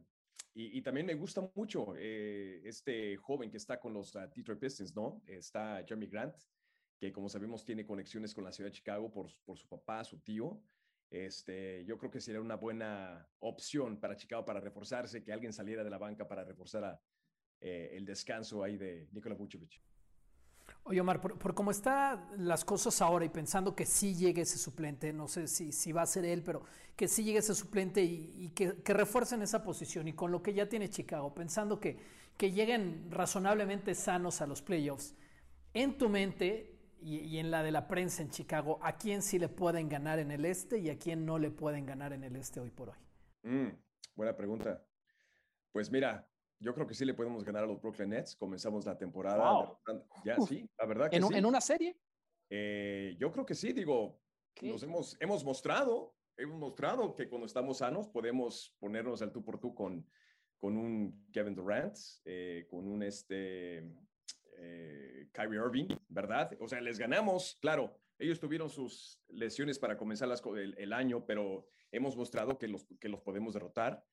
y, 0.55 0.83
también 0.83 1.07
me 1.07 1.15
gusta 1.15 1.49
mucho 1.55 1.95
eh, 1.97 2.61
este 2.65 3.17
joven 3.17 3.51
que 3.51 3.59
está 3.59 3.79
con 3.79 3.93
los 3.93 4.15
uh, 4.17 4.29
Detroit 4.35 4.59
Pistons, 4.59 4.95
¿no? 4.95 5.23
Está 5.27 5.85
Jeremy 5.87 6.09
Grant, 6.09 6.37
que 6.99 7.13
como 7.13 7.29
sabemos 7.29 7.65
tiene 7.65 7.87
conexiones 7.87 8.35
con 8.35 8.43
la 8.45 8.51
ciudad 8.51 8.71
de 8.71 8.77
Chicago 8.77 9.11
por, 9.11 9.31
por 9.45 9.57
su 9.57 9.69
papá, 9.69 10.03
su 10.03 10.19
tío. 10.19 10.61
Este, 11.11 11.85
yo 11.85 11.97
creo 11.97 12.11
que 12.11 12.21
sería 12.21 12.41
una 12.41 12.57
buena 12.57 13.27
opción 13.39 13.99
para 13.99 14.17
Chicago 14.17 14.45
para 14.45 14.61
reforzarse, 14.61 15.23
que 15.23 15.33
alguien 15.33 15.53
saliera 15.53 15.85
de 15.85 15.91
la 15.91 15.99
banca 15.99 16.27
para 16.27 16.45
reforzar 16.45 16.85
a, 16.85 17.01
eh, 17.61 17.91
el 17.93 18.05
descanso 18.05 18.63
ahí 18.63 18.77
de 18.77 19.09
Nikola 19.13 19.35
Vucevic. 19.35 19.81
Oye, 20.89 21.03
Omar, 21.03 21.21
por, 21.21 21.55
cómo 21.55 21.71
están 21.71 22.27
las 22.39 22.65
cosas 22.65 23.03
ahora 23.03 23.23
y 23.23 23.29
pensando 23.29 23.77
que 23.77 23.85
sí 23.85 24.15
llegue 24.15 24.41
ese 24.41 24.57
suplente, 24.57 25.13
no 25.13 25.29
sé 25.29 25.47
si, 25.47 25.93
va 25.93 26.01
a 26.01 26.07
ser 26.07 26.25
él, 26.25 26.43
pero 26.43 26.63
que 26.97 27.07
sí 27.09 27.25
llegue 27.25 27.41
ese 27.41 27.55
suplente 27.55 28.03
y, 28.03 28.49
que, 28.55 28.73
refuercen 28.87 29.43
esa 29.43 29.63
posición 29.63 30.09
y 30.09 30.15
con 30.15 30.33
lo 30.33 30.43
que 30.43 30.55
ya 30.55 30.67
tiene 30.67 30.89
Chicago, 30.89 31.35
pensando 31.35 31.79
que, 31.79 31.99
que 32.39 32.53
lleguen 32.53 33.11
razonablemente 33.11 33.95
sanos 33.95 34.41
a 34.41 34.47
los 34.47 34.63
playoffs, 34.63 35.15
en 35.75 35.99
tu 35.99 36.09
mente 36.09 36.75
y, 37.03 37.37
en 37.37 37.51
la 37.51 37.63
de 37.63 37.71
la 37.71 37.87
prensa 37.87 38.23
en 38.23 38.31
Chicago, 38.31 38.79
¿a 38.81 38.97
quién 38.97 39.21
sí 39.21 39.39
le 39.39 39.51
pueden 39.51 39.91
ganar 39.91 40.19
en 40.19 40.31
el 40.31 40.47
este 40.47 40.79
y 40.79 40.89
a 40.89 40.99
quién 40.99 41.27
no 41.27 41.39
le 41.39 41.51
pueden 41.51 41.85
ganar 41.85 42.15
en 42.15 42.25
el 42.25 42.35
este 42.35 42.61
hoy 42.61 42.71
por 42.71 42.89
hoy? 42.89 42.99
Mm, 43.43 43.77
buena 44.17 44.35
pregunta. 44.35 44.83
Pues 45.71 45.91
mira, 45.91 46.27
yo 46.61 46.75
creo 46.75 46.87
que 46.87 46.95
sí 46.95 47.05
le 47.05 47.15
podemos 47.15 47.45
ganar 47.45 47.65
a 47.65 47.67
los 47.67 47.81
Brooklyn 47.81 48.11
Nets. 48.11 48.37
Comenzamos 48.37 48.85
la 48.85 48.97
temporada. 48.97 49.79
Ya, 50.25 50.37
sí, 50.41 50.69
la 50.79 50.87
verdad 50.87 51.11
que 51.11 51.17
¿En, 51.17 51.27
sí. 51.27 51.35
¿En 51.35 51.47
una 51.47 51.61
serie? 51.61 51.97
Eh, 52.51 53.17
yo 53.19 53.31
creo 53.31 53.47
que 53.47 53.55
sí, 53.55 53.73
digo, 53.73 54.21
nos 54.63 54.83
hemos, 54.83 55.17
hemos 55.21 55.45
mostrado, 55.45 56.17
hemos 56.37 56.59
mostrado 56.59 57.15
que 57.15 57.29
cuando 57.29 57.47
estamos 57.47 57.79
sanos 57.79 58.09
podemos 58.09 58.75
ponernos 58.79 59.23
al 59.23 59.33
tú 59.33 59.45
por 59.45 59.59
tú 59.61 59.75
con, 59.75 60.07
con 60.59 60.77
un 60.77 61.29
Kevin 61.33 61.55
Durant, 61.55 61.97
eh, 62.25 62.67
con 62.71 62.89
un 62.89 63.03
este, 63.03 63.79
eh, 64.57 65.29
Kyrie 65.33 65.61
Irving, 65.61 65.89
¿verdad? 66.09 66.51
O 66.61 66.69
sea, 66.69 66.81
les 66.81 66.99
ganamos, 66.99 67.59
claro, 67.61 67.97
ellos 68.19 68.41
tuvieron 68.41 68.69
sus 68.69 69.21
lesiones 69.29 69.79
para 69.79 69.97
comenzar 69.97 70.29
las, 70.29 70.43
el, 70.57 70.75
el, 70.79 70.93
año, 70.93 71.25
pero 71.25 71.69
hemos 71.93 72.17
mostrado 72.17 72.59
que 72.59 72.67
los, 72.67 72.87
que 72.99 73.09
los 73.09 73.21
podemos 73.21 73.55
derrotar. 73.55 74.05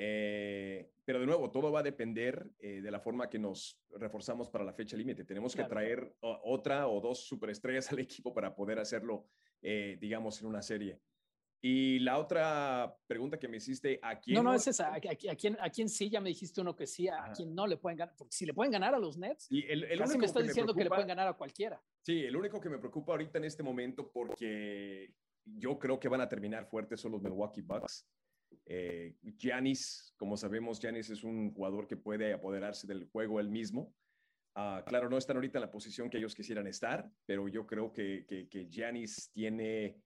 Eh, 0.00 0.92
pero 1.04 1.18
de 1.18 1.26
nuevo, 1.26 1.50
todo 1.50 1.72
va 1.72 1.80
a 1.80 1.82
depender 1.82 2.50
eh, 2.60 2.80
de 2.80 2.90
la 2.90 3.00
forma 3.00 3.28
que 3.28 3.38
nos 3.38 3.80
reforzamos 3.90 4.48
para 4.48 4.64
la 4.64 4.72
fecha 4.72 4.96
límite. 4.96 5.24
Tenemos 5.24 5.56
que 5.56 5.64
traer 5.64 6.14
otra 6.20 6.86
o 6.86 7.00
dos 7.00 7.26
superestrellas 7.26 7.90
al 7.92 7.98
equipo 7.98 8.32
para 8.32 8.54
poder 8.54 8.78
hacerlo, 8.78 9.26
eh, 9.60 9.98
digamos, 10.00 10.40
en 10.40 10.46
una 10.46 10.62
serie. 10.62 11.00
Y 11.60 11.98
la 11.98 12.18
otra 12.18 12.96
pregunta 13.08 13.36
que 13.36 13.48
me 13.48 13.56
hiciste, 13.56 13.98
¿a 14.00 14.20
quién? 14.20 14.36
No, 14.36 14.44
no, 14.44 14.54
es 14.54 14.68
esa. 14.68 14.94
¿A, 14.94 15.00
quién, 15.00 15.56
¿A 15.60 15.68
quién 15.70 15.88
sí? 15.88 16.08
Ya 16.08 16.20
me 16.20 16.28
dijiste 16.28 16.60
uno 16.60 16.76
que 16.76 16.86
sí, 16.86 17.08
¿a 17.08 17.32
quién 17.34 17.52
no 17.52 17.66
le 17.66 17.76
pueden 17.76 17.98
ganar? 17.98 18.14
Porque 18.16 18.36
si 18.36 18.46
le 18.46 18.54
pueden 18.54 18.70
ganar 18.70 18.94
a 18.94 18.98
los 19.00 19.18
Nets, 19.18 19.50
y 19.50 19.66
el, 19.66 19.82
el 19.82 19.98
casi 19.98 20.18
me 20.18 20.26
está 20.26 20.40
diciendo 20.40 20.72
que 20.72 20.84
le 20.84 20.90
pueden 20.90 21.08
ganar 21.08 21.26
a 21.26 21.32
cualquiera. 21.32 21.82
Sí, 22.02 22.22
el 22.22 22.36
único 22.36 22.60
que 22.60 22.68
me 22.68 22.78
preocupa 22.78 23.12
ahorita 23.12 23.38
en 23.38 23.44
este 23.44 23.64
momento, 23.64 24.08
porque 24.12 25.12
yo 25.56 25.78
creo 25.80 25.98
que 25.98 26.08
van 26.08 26.20
a 26.20 26.28
terminar 26.28 26.66
fuertes 26.66 27.00
son 27.00 27.12
los 27.12 27.22
Milwaukee 27.22 27.62
Bucks. 27.62 28.06
Eh, 28.66 29.16
Giannis, 29.36 30.14
como 30.16 30.36
sabemos, 30.36 30.78
Giannis 30.78 31.10
es 31.10 31.24
un 31.24 31.52
jugador 31.52 31.86
que 31.86 31.96
puede 31.96 32.32
apoderarse 32.32 32.86
del 32.86 33.08
juego 33.08 33.40
él 33.40 33.48
mismo. 33.48 33.94
Ah, 34.54 34.82
claro, 34.86 35.08
no 35.08 35.16
están 35.16 35.36
ahorita 35.36 35.58
en 35.58 35.62
la 35.62 35.70
posición 35.70 36.10
que 36.10 36.18
ellos 36.18 36.34
quisieran 36.34 36.66
estar, 36.66 37.10
pero 37.26 37.48
yo 37.48 37.66
creo 37.66 37.92
que, 37.92 38.26
que, 38.26 38.68
Giannis 38.68 39.30
tiene 39.32 40.02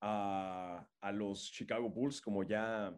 a, 0.00 0.86
a, 1.00 1.12
los 1.12 1.50
Chicago 1.50 1.88
Bulls 1.88 2.20
como 2.20 2.42
ya, 2.42 2.94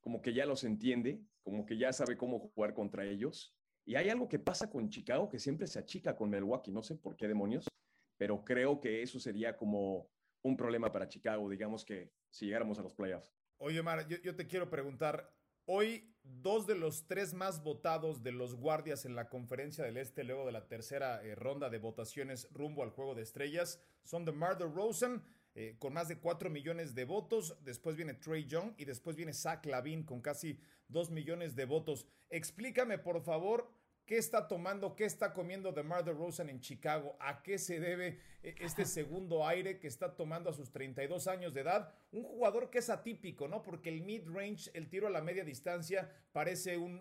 como 0.00 0.22
que 0.22 0.32
ya 0.32 0.46
los 0.46 0.64
entiende, 0.64 1.20
como 1.42 1.66
que 1.66 1.76
ya 1.76 1.92
sabe 1.92 2.16
cómo 2.16 2.38
jugar 2.38 2.74
contra 2.74 3.04
ellos. 3.04 3.54
Y 3.84 3.94
hay 3.94 4.08
algo 4.08 4.28
que 4.28 4.38
pasa 4.38 4.68
con 4.68 4.88
Chicago 4.90 5.28
que 5.28 5.38
siempre 5.38 5.66
se 5.66 5.78
achica 5.78 6.16
con 6.16 6.30
Milwaukee, 6.30 6.72
no 6.72 6.82
sé 6.82 6.96
por 6.96 7.16
qué 7.16 7.28
demonios, 7.28 7.68
pero 8.16 8.42
creo 8.42 8.80
que 8.80 9.02
eso 9.02 9.20
sería 9.20 9.56
como 9.56 10.10
un 10.42 10.56
problema 10.56 10.90
para 10.90 11.08
Chicago, 11.08 11.48
digamos 11.48 11.84
que 11.84 12.10
si 12.30 12.46
llegáramos 12.46 12.78
a 12.78 12.82
los 12.82 12.94
playoffs. 12.94 13.36
Oye, 13.58 13.82
Mar, 13.82 14.06
yo, 14.08 14.36
te 14.36 14.46
quiero 14.46 14.68
preguntar, 14.68 15.32
Hoy, 15.68 16.14
dos 16.22 16.68
de 16.68 16.76
los 16.76 17.08
tres 17.08 17.34
más 17.34 17.64
votados 17.64 18.22
de 18.22 18.30
los 18.30 18.54
guardias 18.54 19.04
en 19.04 19.16
la 19.16 19.28
conferencia 19.28 19.82
del 19.82 19.96
Este, 19.96 20.22
luego 20.22 20.46
de 20.46 20.52
la 20.52 20.68
tercera 20.68 21.20
eh, 21.24 21.34
ronda 21.34 21.70
de 21.70 21.78
votaciones 21.78 22.46
rumbo 22.52 22.84
al 22.84 22.90
juego 22.90 23.16
de 23.16 23.22
estrellas, 23.22 23.82
son 24.04 24.24
de 24.24 24.30
Marder 24.30 24.72
Rosen, 24.72 25.24
eh, 25.56 25.74
con 25.80 25.92
más 25.92 26.06
de 26.06 26.20
4 26.20 26.50
millones 26.50 26.94
de 26.94 27.04
votos. 27.04 27.56
Después 27.64 27.96
viene 27.96 28.14
Trey 28.14 28.46
Young 28.46 28.74
y 28.76 28.84
después 28.84 29.16
viene 29.16 29.32
Zach 29.32 29.66
Lavin 29.66 30.04
con 30.04 30.20
casi 30.20 30.60
2 30.86 31.10
millones 31.10 31.56
de 31.56 31.64
votos. 31.64 32.06
Explícame, 32.30 32.98
por 32.98 33.20
favor, 33.22 33.68
¿Qué 34.06 34.18
está 34.18 34.46
tomando, 34.46 34.94
qué 34.94 35.04
está 35.04 35.32
comiendo 35.34 35.72
DeMar 35.72 36.04
DeRozan 36.04 36.48
en 36.48 36.60
Chicago? 36.60 37.16
¿A 37.18 37.42
qué 37.42 37.58
se 37.58 37.80
debe 37.80 38.20
este 38.46 38.84
segundo 38.84 39.46
aire 39.46 39.80
que 39.80 39.88
está 39.88 40.14
tomando 40.14 40.50
a 40.50 40.52
sus 40.52 40.70
32 40.70 41.26
años 41.26 41.52
de 41.52 41.62
edad? 41.62 41.92
Un 42.12 42.22
jugador 42.22 42.70
que 42.70 42.78
es 42.78 42.90
atípico, 42.90 43.48
¿no? 43.48 43.62
Porque 43.62 43.88
el 43.88 44.02
mid-range, 44.02 44.70
el 44.74 44.88
tiro 44.88 45.08
a 45.08 45.10
la 45.10 45.20
media 45.20 45.44
distancia, 45.44 46.08
parece 46.32 46.76
un, 46.76 46.96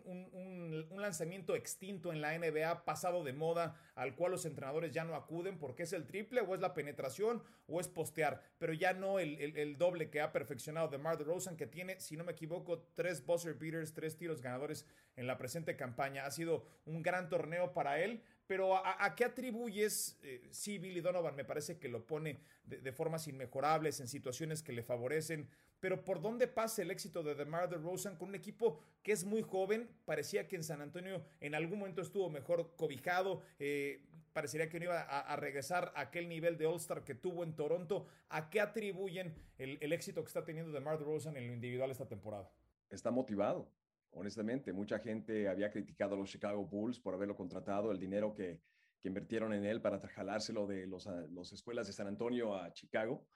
lanzamiento 0.98 1.56
extinto 1.56 2.12
en 2.12 2.22
la 2.22 2.38
NBA, 2.38 2.84
pasado 2.84 3.24
de 3.24 3.34
moda, 3.34 3.80
al 3.94 4.16
cual 4.16 4.32
los 4.32 4.46
entrenadores 4.46 4.92
ya 4.92 5.04
no 5.04 5.14
acuden 5.14 5.60
porque 5.60 5.84
es 5.84 5.94
el 5.94 6.08
triple 6.08 6.42
o 6.42 6.56
es 6.56 6.62
la 6.62 6.74
penetración 6.74 7.44
o 7.68 7.80
es 7.80 7.88
postear, 7.88 8.42
pero 8.58 8.74
ya 8.74 8.94
no 8.94 9.20
el, 9.20 9.78
doble 9.78 10.10
que 10.10 10.22
ha 10.22 10.32
perfeccionado 10.32 10.88
DeMar 10.88 11.18
DeRozan, 11.18 11.58
que 11.58 11.68
tiene, 11.68 12.00
si 12.00 12.18
no 12.18 12.24
me 12.24 12.32
equivoco, 12.32 12.88
tres 12.96 13.24
buzzer 13.26 13.54
beaters, 13.54 13.94
tres 13.94 14.18
tiros 14.18 14.42
ganadores 14.42 14.88
en 15.16 15.28
la 15.28 15.38
presente 15.38 15.76
campaña. 15.76 16.26
Ha 16.26 16.32
sido 16.32 16.66
un 16.86 17.04
gran 17.04 17.30
torneo 17.30 17.74
para 17.74 18.00
él, 18.02 18.24
pero 18.48 18.76
¿a, 18.76 19.16
qué 19.16 19.26
atribuyes? 19.26 20.20
Eh, 20.22 20.48
sí, 20.52 20.78
Billy 20.78 21.02
Donovan 21.02 21.36
me 21.36 21.46
parece 21.46 21.80
que 21.80 21.90
lo 21.90 22.06
pone 22.06 22.40
de, 22.66 22.92
formas 22.92 23.28
inmejorables, 23.28 24.00
en 24.00 24.08
situaciones 24.08 24.62
que 24.62 24.74
le 24.74 24.84
favorecen, 24.84 25.50
pero 25.80 26.04
¿por 26.04 26.22
dónde 26.22 26.48
pasa 26.48 26.82
el 26.82 26.92
éxito 26.92 27.24
de 27.24 27.36
DeMar 27.36 27.70
DeRozan 27.70 28.18
con 28.18 28.30
un 28.30 28.36
equipo 28.36 28.80
que 29.04 29.12
es 29.12 29.26
muy 29.26 29.42
joven? 29.42 29.90
Parecía 30.06 30.48
que 30.48 30.56
en 30.56 30.64
San 30.64 30.82
Antonio 30.82 31.24
en 31.40 31.56
algún 31.56 31.80
momento 31.80 32.02
estuvo 32.02 32.30
mejor 32.30 32.76
cobijado, 32.76 33.42
eh, 33.60 34.04
parecería 34.34 34.70
que 34.70 34.80
no 34.80 34.86
iba 34.86 35.02
a, 35.02 35.36
regresar 35.38 35.92
a 35.96 36.02
aquel 36.02 36.28
nivel 36.28 36.58
de 36.58 36.66
All-Star 36.66 37.04
que 37.04 37.16
tuvo 37.16 37.44
en 37.44 37.56
Toronto. 37.56 38.06
¿A 38.30 38.50
qué 38.50 38.60
atribuyen 38.60 39.34
el, 39.58 39.78
el 39.82 39.94
éxito 39.94 40.24
que 40.24 40.28
está 40.28 40.44
teniendo 40.44 40.72
DeMar 40.72 40.98
DeRozan 41.00 41.38
en 41.38 41.48
lo 41.48 41.54
individual 41.54 41.90
esta 41.90 42.08
temporada? 42.08 42.52
Está 42.90 43.12
motivado 43.12 43.70
honestamente. 44.16 44.74
Mucha 44.74 45.00
gente 45.00 45.48
había 45.48 45.70
criticado 45.70 46.16
a 46.16 46.18
los 46.18 46.30
Chicago 46.30 46.66
Bulls 46.66 47.00
por 47.00 47.14
haberlo 47.14 47.36
contratado, 47.36 47.92
el 47.92 48.00
dinero 48.00 48.34
que, 48.34 48.60
invirtieron 49.04 49.54
en 49.54 49.66
él 49.66 49.82
para 49.82 50.00
jalárselo 50.00 50.66
de 50.66 50.88
las 50.88 51.06
los 51.30 51.54
escuelas 51.54 51.86
de 51.86 51.94
San 51.94 52.08
Antonio 52.08 52.56
a 52.56 52.74
Chicago. 52.74 53.28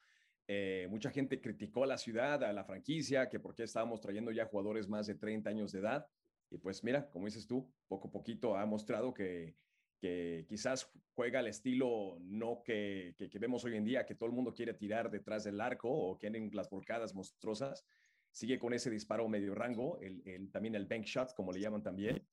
Eh, 0.47 0.87
mucha 0.89 1.11
gente 1.11 1.39
criticó 1.39 1.83
a 1.83 1.85
la 1.85 1.99
ciudad, 1.99 2.43
a 2.43 2.51
la 2.51 2.63
franquicia, 2.63 3.29
que 3.29 3.39
por 3.39 3.53
qué 3.53 3.61
estábamos 3.61 4.01
trayendo 4.01 4.31
ya 4.31 4.47
jugadores 4.47 4.87
más 4.87 5.05
de 5.05 5.13
30 5.13 5.47
años 5.47 5.71
de 5.71 5.77
edad. 5.77 6.07
Y 6.49 6.57
pues 6.57 6.83
mira, 6.83 7.07
como 7.11 7.25
dices 7.25 7.45
tú, 7.45 7.71
poco 7.87 8.07
a 8.07 8.11
poquito 8.11 8.57
ha 8.57 8.65
mostrado 8.65 9.13
que, 9.13 9.53
que 9.99 10.45
quizás 10.49 10.91
juega 11.13 11.41
el 11.41 11.47
estilo 11.47 12.17
no 12.21 12.63
que, 12.63 13.13
que, 13.15 13.29
que, 13.29 13.37
vemos 13.37 13.63
hoy 13.63 13.75
en 13.75 13.83
día, 13.83 14.07
que 14.07 14.15
todo 14.15 14.27
el 14.27 14.35
mundo 14.35 14.53
quiere 14.53 14.73
tirar 14.73 15.11
detrás 15.11 15.43
del 15.43 15.61
arco 15.61 15.87
o 15.91 16.17
quieren 16.17 16.49
las 16.53 16.67
volcadas 16.67 17.13
monstruosas, 17.13 17.85
sigue 18.31 18.59
con 18.59 18.73
ese 18.73 18.89
disparo 18.89 19.27
medio 19.27 19.55
rango, 19.55 19.99
el, 19.99 20.49
también 20.51 20.75
el 20.75 20.85
bank 20.85 21.05
shot, 21.05 21.33
como 21.33 21.51
le 21.51 21.59
llaman 21.59 21.83
también. 21.83 22.25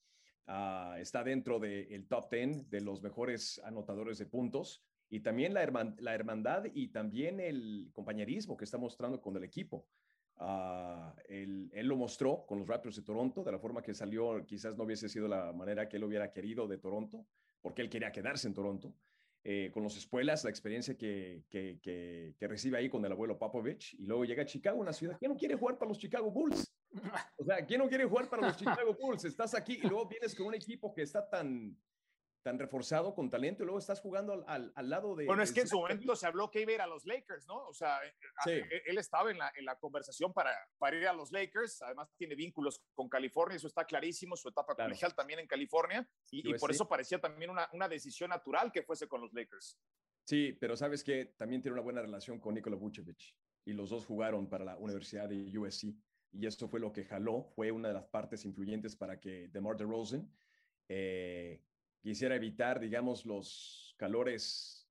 Ah, 0.46 0.96
está 1.00 1.24
dentro 1.24 1.58
del 1.58 2.06
top 2.06 2.30
10 2.30 2.70
de 2.70 2.80
los 2.80 3.02
mejores 3.02 3.60
anotadores 3.64 4.18
de 4.18 4.26
puntos 4.26 4.84
y 5.08 5.20
también 5.20 5.54
la, 5.54 5.94
la 5.98 6.14
hermandad 6.14 6.64
y 6.72 6.88
también 6.88 7.40
el 7.40 7.90
compañerismo 7.92 8.56
que 8.56 8.64
está 8.64 8.78
mostrando 8.78 9.20
con 9.20 9.36
el 9.36 9.44
equipo. 9.44 9.88
Ah, 10.36 11.14
él, 11.28 11.70
él, 11.72 11.86
lo 11.86 11.96
mostró 11.96 12.44
con 12.46 12.58
los 12.58 12.68
Raptors 12.68 12.96
de 12.96 13.02
Toronto, 13.02 13.42
de 13.42 13.52
la 13.52 13.58
forma 13.58 13.82
que 13.82 13.94
salió, 13.94 14.44
quizás 14.44 14.76
no 14.76 14.84
hubiese 14.84 15.08
sido 15.08 15.26
la 15.26 15.52
manera 15.52 15.88
que 15.88 15.96
él 15.96 16.04
hubiera 16.04 16.30
querido 16.32 16.68
de 16.68 16.78
Toronto, 16.78 17.26
porque 17.62 17.82
él 17.82 17.88
quería 17.88 18.12
quedarse 18.12 18.46
en 18.46 18.54
Toronto. 18.54 18.94
Eh, 19.48 19.70
con 19.72 19.84
los 19.84 19.96
espuelas, 19.96 20.42
la 20.42 20.50
experiencia 20.50 20.98
que, 20.98 21.44
que, 21.48 21.78
que, 21.80 22.48
recibe 22.48 22.78
ahí 22.78 22.88
con 22.88 23.04
el 23.04 23.12
abuelo 23.12 23.38
Popovich, 23.38 23.94
y 23.94 24.04
luego 24.04 24.24
llega 24.24 24.42
a 24.42 24.44
Chicago, 24.44 24.80
una 24.80 24.92
ciudad. 24.92 25.16
¿Quién 25.20 25.30
no 25.30 25.38
quiere 25.38 25.54
jugar 25.54 25.78
para 25.78 25.88
los 25.88 26.00
Chicago 26.00 26.32
Bulls? 26.32 26.74
O 27.38 27.44
sea, 27.44 27.64
¿quién 27.64 27.78
no 27.78 27.88
quiere 27.88 28.06
jugar 28.06 28.28
para 28.28 28.48
los 28.48 28.56
Chicago 28.56 28.96
Bulls? 29.00 29.24
Estás 29.24 29.54
aquí 29.54 29.78
y 29.80 29.86
luego 29.86 30.08
vienes 30.08 30.34
con 30.34 30.48
un 30.48 30.54
equipo 30.54 30.92
que 30.92 31.02
está 31.02 31.28
tan, 31.28 31.78
tan 32.46 32.60
reforzado 32.60 33.12
con 33.12 33.28
talento 33.28 33.64
y 33.64 33.66
luego 33.66 33.80
estás 33.80 34.00
jugando 34.00 34.44
al, 34.46 34.72
al, 34.72 34.88
lado 34.88 35.16
de... 35.16 35.26
Bueno, 35.26 35.42
es 35.42 35.52
que 35.52 35.62
en 35.62 35.66
su 35.66 35.80
momento 35.80 36.14
se 36.14 36.28
habló 36.28 36.48
que 36.48 36.60
iba 36.60 36.70
a 36.70 36.74
ir 36.76 36.80
a 36.80 36.86
los 36.86 37.04
Lakers, 37.04 37.44
¿no? 37.48 37.66
O 37.66 37.74
sea, 37.74 37.98
eh, 38.06 38.14
eh, 38.46 38.82
él 38.86 38.98
estaba 38.98 39.32
en 39.32 39.38
la, 39.38 39.52
en 39.56 39.64
la 39.64 39.76
conversación 39.80 40.32
para, 40.32 40.52
para, 40.78 40.96
ir 40.96 41.08
a 41.08 41.12
los 41.12 41.32
Lakers, 41.32 41.82
además 41.82 42.08
tiene 42.16 42.36
vínculos 42.36 42.80
con 42.94 43.08
California, 43.08 43.56
eso 43.56 43.66
está 43.66 43.84
clarísimo, 43.84 44.36
su 44.36 44.48
etapa 44.48 44.76
colegial 44.76 45.12
también 45.16 45.40
en 45.40 45.48
California, 45.48 46.08
y, 46.30 46.54
por 46.54 46.70
eso 46.70 46.86
parecía 46.88 47.18
también 47.18 47.50
una, 47.50 47.68
una, 47.72 47.88
decisión 47.88 48.30
natural 48.30 48.70
que 48.70 48.84
fuese 48.84 49.08
con 49.08 49.22
los 49.22 49.32
Lakers. 49.32 49.76
Sí, 50.22 50.52
pero 50.52 50.76
sabes 50.76 51.02
que 51.02 51.34
también 51.36 51.60
tiene 51.60 51.72
una 51.72 51.82
buena 51.82 52.00
relación 52.00 52.38
con 52.38 52.54
Nikola 52.54 52.76
Vucevic, 52.76 53.34
y 53.64 53.72
los 53.72 53.90
dos 53.90 54.06
jugaron 54.06 54.48
para 54.48 54.64
la 54.64 54.76
Universidad 54.76 55.28
de 55.28 55.58
USC, 55.58 55.96
y 56.30 56.46
esto 56.46 56.68
fue 56.68 56.78
lo 56.78 56.92
que 56.92 57.06
jaló, 57.06 57.42
fue 57.56 57.72
una 57.72 57.88
de 57.88 57.94
las 57.94 58.06
partes 58.06 58.44
influyentes 58.44 58.94
para 58.94 59.18
que 59.18 59.48
DeMar 59.48 59.76
DeRozan 59.76 60.30
eh, 60.88 61.60
quisiera 62.00 62.36
evitar, 62.36 62.80
digamos, 62.80 63.24
los 63.24 63.94
calores 63.96 64.88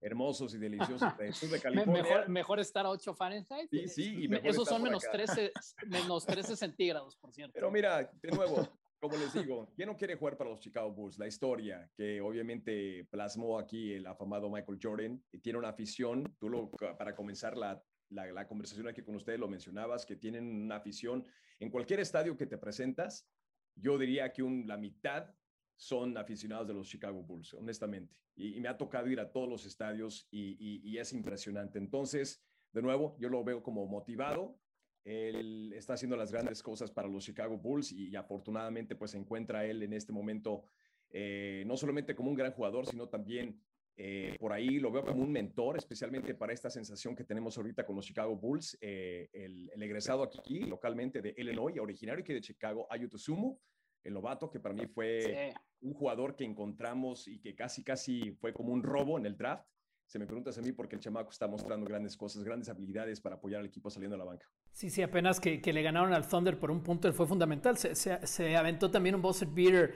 hermosos 0.00 0.54
y 0.54 0.58
deliciosos 0.58 1.00
de, 1.18 1.48
de 1.48 1.60
California. 1.60 2.02
Mejor, 2.02 2.28
mejor, 2.28 2.60
estar 2.60 2.86
a 2.86 2.90
8 2.90 3.14
Fahrenheit. 3.14 3.68
Sí, 3.70 3.88
sí. 3.88 4.26
Y 4.26 4.48
Esos 4.48 4.68
son 4.68 4.82
menos 4.82 5.04
13, 5.10 5.52
menos 5.86 6.24
13 6.26 6.56
centígrados, 6.56 7.16
por 7.16 7.32
cierto. 7.32 7.52
Pero 7.54 7.70
mira, 7.70 8.10
de 8.22 8.30
nuevo, 8.30 8.68
como 9.00 9.16
les 9.16 9.32
digo, 9.32 9.72
¿quién 9.74 9.88
no 9.88 9.96
quiere 9.96 10.16
jugar 10.16 10.36
para 10.36 10.50
los 10.50 10.60
Chicago 10.60 10.92
Bulls? 10.92 11.18
La 11.18 11.26
historia 11.26 11.90
que 11.96 12.20
obviamente 12.20 13.06
plasmó 13.10 13.58
aquí 13.58 13.92
el 13.94 14.06
afamado 14.06 14.50
Michael 14.50 14.78
Jordan 14.80 15.22
y 15.32 15.38
tiene 15.38 15.58
una 15.58 15.68
afición, 15.68 16.36
tú 16.38 16.48
lo, 16.48 16.70
para 16.70 17.14
comenzar 17.14 17.56
la, 17.56 17.82
la, 18.10 18.26
la 18.32 18.46
conversación 18.46 18.88
aquí 18.88 19.02
con 19.02 19.16
ustedes 19.16 19.40
lo 19.40 19.48
mencionabas, 19.48 20.06
que 20.06 20.16
tienen 20.16 20.62
una 20.64 20.76
afición 20.76 21.26
en 21.58 21.70
cualquier 21.70 22.00
estadio 22.00 22.36
que 22.36 22.46
te 22.46 22.58
presentas, 22.58 23.28
yo 23.74 23.98
diría 23.98 24.32
que 24.32 24.42
un, 24.42 24.66
la 24.66 24.76
mitad 24.76 25.34
son 25.76 26.16
aficionados 26.16 26.66
de 26.66 26.74
los 26.74 26.88
Chicago 26.88 27.22
Bulls, 27.22 27.54
honestamente. 27.54 28.16
Y, 28.34 28.60
me 28.60 28.68
ha 28.68 28.76
tocado 28.76 29.08
ir 29.08 29.20
a 29.20 29.30
todos 29.30 29.48
los 29.48 29.66
estadios 29.66 30.26
y, 30.30 30.96
es 30.98 31.12
impresionante. 31.12 31.78
Entonces, 31.78 32.42
de 32.72 32.82
nuevo, 32.82 33.16
yo 33.18 33.28
lo 33.28 33.44
veo 33.44 33.62
como 33.62 33.86
motivado. 33.86 34.58
Él 35.04 35.72
está 35.74 35.94
haciendo 35.94 36.16
las 36.16 36.32
grandes 36.32 36.62
cosas 36.62 36.90
para 36.90 37.08
los 37.08 37.24
Chicago 37.24 37.56
Bulls 37.56 37.92
y, 37.92 38.14
afortunadamente 38.16 38.96
pues 38.96 39.12
se 39.12 39.18
encuentra 39.18 39.64
él 39.64 39.82
en 39.82 39.92
este 39.92 40.12
momento 40.12 40.64
eh, 41.10 41.62
no 41.66 41.76
solamente 41.76 42.16
como 42.16 42.30
un 42.30 42.36
gran 42.36 42.52
jugador, 42.52 42.86
sino 42.86 43.08
también 43.08 43.60
eh, 43.98 44.36
por 44.38 44.52
ahí 44.52 44.78
lo 44.78 44.90
veo 44.90 45.04
como 45.04 45.22
un 45.22 45.32
mentor, 45.32 45.78
especialmente 45.78 46.34
para 46.34 46.52
esta 46.52 46.68
sensación 46.68 47.16
que 47.16 47.24
tenemos 47.24 47.56
ahorita 47.56 47.86
con 47.86 47.96
los 47.96 48.04
Chicago 48.04 48.36
Bulls. 48.36 48.76
Eh, 48.80 49.30
el, 49.32 49.70
egresado 49.82 50.22
aquí 50.22 50.60
localmente 50.60 51.22
de 51.22 51.34
Illinois, 51.38 51.78
originario 51.78 52.22
aquí 52.22 52.34
de 52.34 52.42
Chicago, 52.42 52.86
Ayu 52.90 53.08
Sumo, 53.16 53.60
el 54.04 54.14
novato, 54.14 54.50
que 54.50 54.60
para 54.60 54.74
mí 54.74 54.86
fue 54.86 55.52
un 55.80 55.94
jugador 55.94 56.36
que 56.36 56.44
encontramos 56.44 57.28
y 57.28 57.38
que 57.38 57.54
casi, 57.54 57.82
casi 57.82 58.32
fue 58.32 58.52
como 58.52 58.72
un 58.72 58.82
robo 58.82 59.18
en 59.18 59.26
el 59.26 59.36
draft. 59.36 59.66
Se 60.06 60.18
me 60.20 60.26
preguntas 60.26 60.56
a 60.58 60.62
mí 60.62 60.70
porque 60.70 60.94
el 60.94 61.00
chamaco 61.00 61.30
está 61.30 61.48
mostrando 61.48 61.84
grandes 61.84 62.16
cosas, 62.16 62.44
grandes 62.44 62.68
habilidades 62.68 63.20
para 63.20 63.36
apoyar 63.36 63.60
al 63.60 63.66
equipo 63.66 63.90
saliendo 63.90 64.14
a 64.14 64.18
la 64.18 64.24
banca. 64.24 64.46
Sí, 64.72 64.88
sí, 64.88 65.02
apenas 65.02 65.40
que, 65.40 65.60
le 65.60 65.82
ganaron 65.82 66.12
al 66.12 66.28
Thunder 66.28 66.58
por 66.58 66.70
un 66.70 66.82
punto, 66.82 67.08
él 67.08 67.14
fue 67.14 67.26
fundamental. 67.26 67.76
Se, 67.76 67.94
se, 67.94 68.56
aventó 68.56 68.90
también 68.90 69.16
un 69.16 69.22
buzzer 69.22 69.48
beater, 69.48 69.94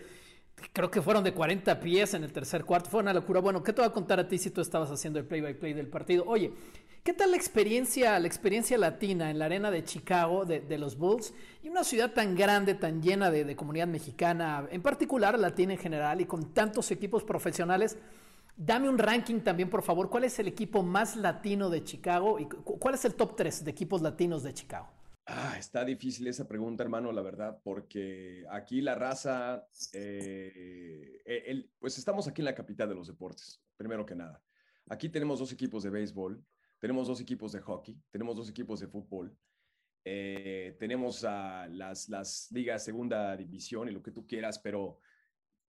creo 0.73 0.91
que 0.91 1.01
fueron 1.01 1.23
de 1.23 1.33
40 1.33 1.79
pies 1.79 2.15
en 2.15 2.25
el 2.25 2.33
tercer 2.33 2.65
cuarto. 2.65 2.91
Fue 2.91 3.01
una 3.01 3.13
locura. 3.13 3.41
Bueno, 3.41 3.63
¿qué 3.63 3.73
te 3.73 3.83
voy 3.83 3.89
a 3.89 3.93
contar 3.93 4.19
a 4.19 4.27
ti 4.27 4.37
si 4.39 4.51
tú 4.51 4.61
estabas 4.61 4.91
haciendo 4.91 5.21
el 5.21 5.27
play-by-play 5.27 5.73
-play 5.73 5.77
del 5.77 5.89
partido? 5.89 6.25
Oye, 6.27 6.53
¿Qué 7.03 7.15
tal 7.15 7.31
la 7.31 7.39
experiencia, 7.39 8.19
la 8.19 8.27
experiencia 8.27 8.77
latina 8.77 9.31
en 9.31 9.39
la 9.39 9.47
arena 9.47 9.71
de 9.71 9.83
Chicago 9.85 10.45
de, 10.45 10.77
los 10.77 10.99
Bulls 10.99 11.33
y 11.63 11.71
una 11.71 11.83
ciudad 11.83 12.13
tan 12.13 12.35
grande, 12.35 12.75
tan 12.75 13.01
llena 13.01 13.31
de, 13.31 13.57
comunidad 13.57 13.87
mexicana, 13.87 14.69
en 14.71 14.83
particular 14.83 15.39
latina 15.39 15.73
en 15.73 15.79
general 15.79 16.21
y 16.21 16.27
con 16.27 16.53
tantos 16.53 16.91
equipos 16.91 17.25
profesionales? 17.25 17.97
Dame 18.55 18.91
un 18.91 18.99
ranking 18.99 19.41
también, 19.41 19.71
por 19.71 19.83
favor. 19.83 20.11
¿Cuál 20.11 20.25
es 20.25 20.39
el 20.41 20.49
equipo 20.49 20.83
más 20.83 21.17
latino 21.17 21.71
de 21.71 21.83
Chicago 21.83 22.39
y 22.39 22.45
cuál 22.45 22.95
es 22.95 23.07
el 23.07 23.15
top 23.15 23.35
3 23.35 23.65
de 23.65 23.71
equipos 23.71 24.03
latinos 24.03 24.43
de 24.43 24.53
Chicago? 24.53 24.89
Ah, 25.25 25.55
está 25.59 25.87
difícil 25.87 26.27
esa 26.27 26.47
pregunta, 26.47 26.83
hermano, 26.83 27.13
la 27.13 27.23
verdad, 27.23 27.61
porque 27.65 28.45
aquí 28.51 28.83
la 28.83 28.95
raza, 28.95 29.67
eh, 29.95 31.23
e, 31.25 31.71
pues 31.79 31.97
estamos 31.97 32.29
aquí 32.29 32.43
en 32.43 32.47
la 32.47 32.55
capital 32.55 32.91
de 32.91 32.95
los 32.95 33.07
deportes, 33.07 33.63
primero 33.79 34.05
que 34.05 34.15
nada. 34.15 34.43
Aquí 34.91 35.09
tenemos 35.09 35.39
dos 35.39 35.53
equipos 35.53 35.83
de 35.83 35.91
béisbol, 35.91 36.45
tenemos 36.81 37.07
dos 37.07 37.21
equipos 37.21 37.53
de 37.53 37.61
hockey, 37.61 37.97
tenemos 38.11 38.37
dos 38.37 38.51
equipos 38.51 38.81
de 38.81 38.89
fútbol, 38.89 39.37
eh, 40.05 40.77
tenemos 40.81 41.25
a 41.25 41.69
las, 41.69 42.09
las 42.09 42.51
ligas 42.51 42.85
segunda 42.85 43.37
división 43.37 43.89
y 43.89 43.93
lo 43.93 44.03
que 44.03 44.11
tú 44.11 44.27
quieras, 44.27 44.59
pero 44.59 44.99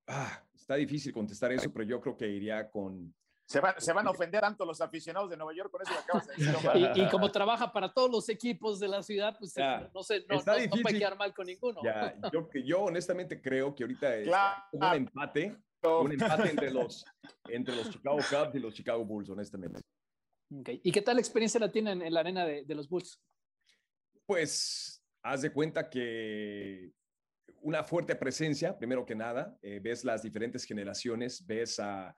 ah, 0.08 0.44
está 0.56 0.76
difícil 0.76 1.14
contestar 1.14 1.52
eso, 1.52 1.72
pero 1.72 1.86
yo 1.86 2.02
creo 2.02 2.18
que 2.18 2.28
iría 2.30 2.72
con, 2.72 3.14
se, 3.46 3.92
van 3.92 4.08
a 4.08 4.10
ofender 4.10 4.40
tanto 4.40 4.64
los 4.64 4.80
aficionados 4.80 5.30
de 5.30 5.36
Nueva 5.36 5.54
York 5.54 5.70
con 5.70 5.82
eso 5.82 5.92
que 5.92 6.00
acabas 6.00 6.28
de 6.28 6.36
decir. 6.36 7.04
Y, 7.04 7.10
como 7.10 7.30
trabaja 7.30 7.72
para 7.72 7.94
todos 7.94 8.10
los 8.10 8.30
equipos 8.30 8.80
de 8.80 8.88
la 8.88 9.04
ciudad, 9.04 9.36
pues 9.38 9.54
no, 9.94 10.04
sé, 10.04 10.26
no, 10.30 10.38
no, 10.38 10.82
puede 10.82 10.98
quedar 10.98 11.18
mal 11.18 11.34
con 11.34 11.46
ninguno. 11.48 11.82
yo, 12.32 12.48
yo 12.64 12.82
honestamente 12.84 13.42
creo 13.42 13.76
que 13.76 13.84
ahorita 13.84 14.16
es 14.16 14.30
un 14.72 14.84
empate, 14.84 15.58
un 15.84 16.12
empate 16.14 16.50
entre 16.50 16.72
los, 16.72 17.06
entre 17.50 17.76
los 17.76 17.90
Chicago 17.90 18.18
Cubs 18.18 18.56
y 18.56 18.60
los 18.60 18.74
Chicago 18.74 19.04
Bulls, 19.04 19.30
honestamente. 19.30 19.82
¿Y 20.84 20.92
qué 20.92 21.02
tal 21.02 21.18
experiencia 21.18 21.60
la 21.60 21.72
tienen 21.72 22.02
en 22.02 22.14
la 22.14 22.20
arena 22.20 22.46
de, 22.46 22.76
los 22.76 22.90
Bulls? 22.90 23.22
Pues 24.26 25.02
haz 25.24 25.42
de 25.44 25.52
cuenta 25.52 25.90
que 25.90 26.92
una 27.62 27.84
fuerte 27.84 28.16
presencia, 28.16 28.78
primero 28.78 29.06
que 29.06 29.16
nada, 29.16 29.58
eh, 29.62 29.80
ves 29.82 30.04
las 30.04 30.24
diferentes 30.24 30.66
generaciones, 30.66 31.46
ves 31.46 31.80
a 31.80 32.16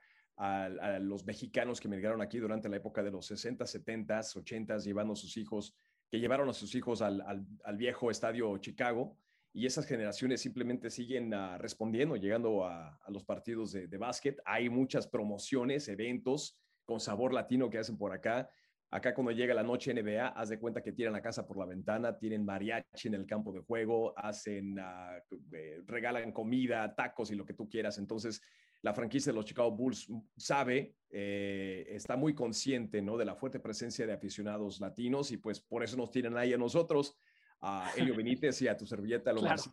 los 1.00 1.26
mexicanos 1.26 1.80
que 1.80 1.88
migraron 1.88 2.22
aquí 2.22 2.40
durante 2.40 2.68
la 2.68 2.78
época 2.78 3.04
de 3.04 3.12
los 3.12 3.28
60, 3.28 3.68
70, 3.68 4.22
80, 4.36 4.78
llevando 4.80 5.14
a 5.14 5.16
sus 5.16 5.38
hijos, 5.38 5.76
que 6.10 6.20
llevaron 6.20 6.50
a 6.50 6.54
sus 6.54 6.74
hijos 6.74 7.04
al, 7.04 7.46
viejo 7.76 8.10
estadio 8.10 8.58
Chicago. 8.58 9.16
Y 9.56 9.68
esas 9.68 9.86
generaciones 9.86 10.42
simplemente 10.42 10.90
siguen 10.90 11.32
uh, 11.32 11.60
respondiendo, 11.60 12.16
llegando 12.16 12.66
a, 12.66 13.00
los 13.10 13.24
partidos 13.24 13.72
de, 13.72 13.88
de 13.88 13.98
básquet. 13.98 14.42
Hay 14.46 14.68
muchas 14.70 15.06
promociones, 15.08 15.88
eventos 15.88 16.58
con 16.86 17.00
sabor 17.00 17.34
latino 17.34 17.70
que 17.70 17.78
hacen 17.78 17.98
por 17.98 18.14
acá. 18.14 18.50
Acá 18.92 19.16
cuando 19.16 19.32
llega 19.32 19.56
la 19.56 19.64
noche 19.64 19.94
NBA, 19.94 20.28
haz 20.28 20.50
de 20.50 20.60
cuenta 20.60 20.84
que 20.84 20.92
tiran 20.92 21.14
la 21.14 21.22
casa 21.22 21.48
por 21.48 21.58
la 21.58 21.66
ventana, 21.66 22.18
tienen 22.18 22.46
mariachi 22.46 23.08
en 23.08 23.16
el 23.16 23.26
campo 23.26 23.52
de 23.52 23.62
juego, 23.62 24.14
hacen, 24.18 24.78
uh, 24.78 25.84
regalan 25.88 26.32
comida, 26.32 26.94
tacos 26.94 27.32
y 27.32 27.36
lo 27.36 27.44
que 27.44 27.56
tú 27.56 27.68
quieras. 27.68 27.98
Entonces, 27.98 28.42
la 28.84 28.94
franquicia 28.94 29.32
de 29.32 29.38
los 29.38 29.46
Chicago 29.46 29.72
Bulls 29.72 30.08
sabe, 30.38 30.96
eh, 31.10 31.88
está 31.90 32.18
muy 32.18 32.36
consciente 32.36 33.02
¿no? 33.02 33.18
de 33.18 33.26
la 33.26 33.34
fuerte 33.34 33.60
presencia 33.60 34.06
de 34.06 34.14
aficionados 34.14 34.80
latinos 34.82 35.32
y 35.32 35.38
pues 35.38 35.62
por 35.62 35.84
eso 35.84 35.96
nos 35.96 36.12
tienen 36.12 36.38
ahí 36.38 36.54
a 36.54 36.58
nosotros, 36.58 37.18
a 37.62 37.90
Elio 37.96 38.14
Benítez 38.18 38.62
y 38.62 38.68
a 38.68 38.76
tu 38.76 38.86
servilleta, 38.86 39.32
lo 39.32 39.40
claro. 39.40 39.64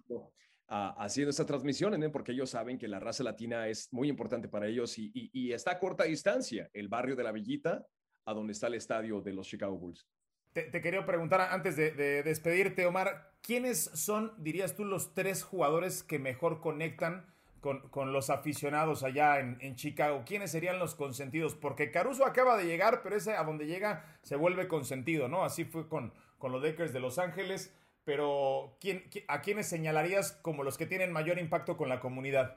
Haciendo 0.71 1.31
esta 1.31 1.45
transmisión, 1.45 1.99
¿no? 1.99 2.13
porque 2.13 2.33
ellos 2.33 2.51
saben 2.51 2.79
que 2.79 2.87
la 2.87 3.01
raza 3.01 3.25
latina 3.25 3.67
es 3.67 3.89
muy 3.93 4.09
importante 4.09 4.49
para 4.49 4.69
ellos 4.69 4.97
y, 4.97 5.53
está 5.53 5.73
a 5.73 5.79
corta 5.79 6.05
distancia, 6.05 6.71
el 6.73 6.89
barrio 6.89 7.17
de 7.17 7.25
la 7.25 7.33
Villita, 7.33 7.85
a 8.25 8.35
donde 8.35 8.53
está 8.53 8.69
el 8.69 8.75
estadio 8.75 9.21
de 9.21 9.33
los 9.33 9.49
Chicago 9.49 9.77
Bulls. 9.77 10.07
Te, 10.53 10.71
quería 10.81 11.05
preguntar 11.07 11.41
antes 11.41 11.77
de, 11.77 11.91
de, 11.93 12.23
despedirte, 12.23 12.87
Omar, 12.87 13.33
¿quiénes 13.41 13.91
son, 13.95 14.33
dirías 14.39 14.75
tú, 14.75 14.85
los 14.85 15.15
tres 15.15 15.43
jugadores 15.43 16.03
que 16.03 16.19
mejor 16.19 16.61
conectan 16.61 17.27
con, 17.61 18.13
los 18.13 18.31
aficionados 18.31 19.03
allá 19.03 19.39
en, 19.41 19.75
Chicago? 19.77 20.23
¿Quiénes 20.25 20.51
serían 20.51 20.79
los 20.79 20.95
consentidos? 20.95 21.55
Porque 21.55 21.91
Caruso 21.91 22.25
acaba 22.25 22.57
de 22.57 22.67
llegar, 22.67 23.03
pero 23.03 23.17
ese 23.17 23.35
a 23.35 23.45
donde 23.45 23.67
llega 23.67 24.19
se 24.23 24.37
vuelve 24.37 24.69
consentido, 24.69 25.29
¿no? 25.29 25.45
Así 25.45 25.65
fue 25.65 25.89
con, 25.89 26.13
con 26.39 26.53
los 26.53 26.63
Lakers 26.63 26.93
de 26.93 27.01
Los 27.01 27.19
Ángeles. 27.19 27.75
Pero 28.11 28.77
¿quién, 28.81 29.05
¿a 29.29 29.41
quiénes 29.41 29.69
señalarías 29.69 30.33
como 30.43 30.65
los 30.65 30.77
que 30.77 30.85
tienen 30.85 31.13
mayor 31.13 31.39
impacto 31.39 31.77
con 31.77 31.89
la 31.89 32.01
comunidad? 32.01 32.57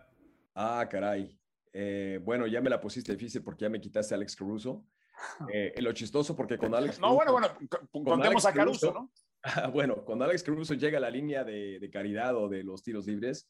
Ah, 0.55 0.87
caray. 0.89 1.39
Eh, 1.71 2.19
bueno, 2.23 2.47
ya 2.47 2.59
me 2.59 2.71
la 2.71 2.81
pusiste 2.81 3.11
difícil 3.11 3.43
porque 3.43 3.65
ya 3.65 3.69
me 3.69 3.79
quitaste 3.79 4.15
a 4.15 4.17
Alex 4.17 4.35
Caruso. 4.35 4.83
Eh, 5.53 5.79
lo 5.79 5.93
chistoso 5.93 6.35
porque 6.35 6.57
con 6.57 6.73
Alex. 6.73 6.99
No, 6.99 7.13
bueno, 7.13 7.33
bueno, 7.33 7.47
contemos 7.91 8.47
a 8.47 8.51
Caruso, 8.51 8.91
¿no? 8.91 9.11
bueno, 9.71 10.03
cuando 10.03 10.25
Alex 10.25 10.41
Caruso 10.41 10.73
llega 10.73 10.97
a 10.97 11.01
la 11.01 11.11
línea 11.11 11.43
de, 11.43 11.79
de 11.79 11.89
caridad 11.91 12.35
o 12.35 12.49
de 12.49 12.63
los 12.63 12.81
tiros 12.81 13.05
libres, 13.05 13.47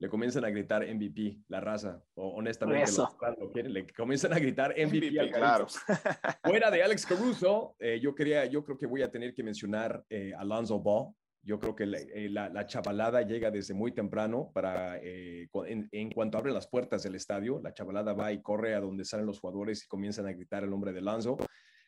le 0.00 0.08
comienzan 0.08 0.44
a 0.44 0.50
gritar 0.50 0.82
MVP, 0.82 1.44
la 1.48 1.60
raza, 1.60 2.02
o 2.14 2.30
honestamente, 2.34 2.90
le 3.62 3.86
comienzan 3.86 4.32
a 4.32 4.38
gritar 4.38 4.74
MVP, 4.76 5.30
claro. 5.30 5.66
Fuera 6.42 6.70
de 6.70 6.82
Alex 6.82 7.06
Caruso, 7.06 7.76
eh, 7.78 8.00
yo, 8.02 8.14
quería, 8.14 8.44
yo 8.46 8.64
creo 8.64 8.76
que 8.76 8.86
voy 8.86 9.02
a 9.02 9.10
tener 9.10 9.32
que 9.32 9.42
mencionar 9.42 10.04
eh, 10.10 10.32
Alonso 10.36 10.80
Ball. 10.80 11.14
Yo 11.44 11.58
creo 11.60 11.76
que 11.76 11.86
la, 11.86 11.98
eh, 11.98 12.28
la, 12.30 12.66
chavalada 12.66 13.22
llega 13.22 13.50
desde 13.50 13.74
muy 13.74 13.92
temprano 13.92 14.50
para, 14.54 14.98
en, 14.98 15.88
en, 15.92 16.10
cuanto 16.10 16.38
abren 16.38 16.54
las 16.54 16.66
puertas 16.66 17.02
del 17.02 17.14
estadio, 17.14 17.60
la 17.62 17.74
chavalada 17.74 18.14
va 18.14 18.32
y 18.32 18.40
corre 18.40 18.74
a 18.74 18.80
donde 18.80 19.04
salen 19.04 19.26
los 19.26 19.40
jugadores 19.40 19.84
y 19.84 19.86
comienzan 19.88 20.26
a 20.26 20.32
gritar 20.32 20.64
el 20.64 20.70
nombre 20.70 20.92
de 20.92 21.00
Alonso. 21.00 21.36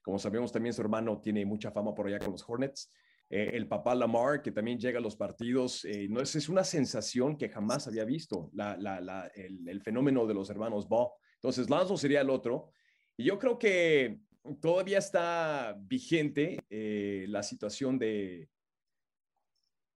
Como 0.03 0.19
sabemos, 0.19 0.53
también 0.53 0.73
su 0.73 0.83
hermano 0.83 1.21
tiene 1.21 1.45
mucha 1.45 1.73
fama 1.73 1.93
por 1.93 2.07
allá 2.07 2.21
con 2.21 2.31
los 2.31 2.45
Hornets. 2.47 2.93
Eh, 3.29 3.51
el 3.55 3.67
papá 3.67 3.93
Lamar, 3.95 4.41
que 4.41 4.53
también 4.53 4.79
llega 4.79 4.99
a 4.99 5.03
los 5.03 5.17
partidos. 5.17 5.85
Eh, 5.85 6.07
no, 6.09 6.21
es, 6.21 6.37
es 6.37 6.49
una 6.49 6.63
sensación 6.63 7.37
que 7.37 7.49
jamás 7.49 7.89
había 7.89 8.05
visto, 8.05 8.51
el, 8.55 9.83
fenómeno 9.83 10.27
de 10.27 10.35
los 10.35 10.49
hermanos 10.49 10.89
Ball. 10.89 11.09
Entonces, 11.35 11.69
Lanzo 11.69 11.97
sería 11.97 12.21
el 12.21 12.31
otro. 12.31 12.71
Y 13.17 13.25
yo 13.25 13.39
creo 13.39 13.59
que 13.59 14.21
todavía 14.61 14.99
está 14.99 15.77
vigente 15.77 16.61
eh, 16.71 17.27
la 17.29 17.43
situación 17.43 17.99
de, 17.99 18.49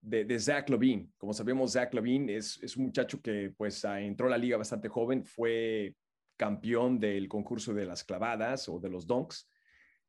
de, 0.01 0.39
Zach 0.39 0.69
Levine. 0.69 1.09
Como 1.19 1.33
sabemos, 1.33 1.73
Zach 1.73 1.93
Levine 1.95 2.37
es, 2.37 2.59
es 2.63 2.77
un 2.77 2.85
muchacho 2.85 3.21
que 3.21 3.53
pues 3.57 3.85
entró 3.85 4.27
a 4.27 4.31
la 4.31 4.39
liga 4.39 4.57
bastante 4.57 4.89
joven, 4.89 5.25
fue 5.25 5.95
campeón 6.37 6.99
del 6.99 7.29
concurso 7.29 7.75
de 7.75 7.85
las 7.85 8.03
clavadas 8.03 8.69
o 8.69 8.81
de 8.81 8.89
los 8.89 9.07
donks. 9.07 9.49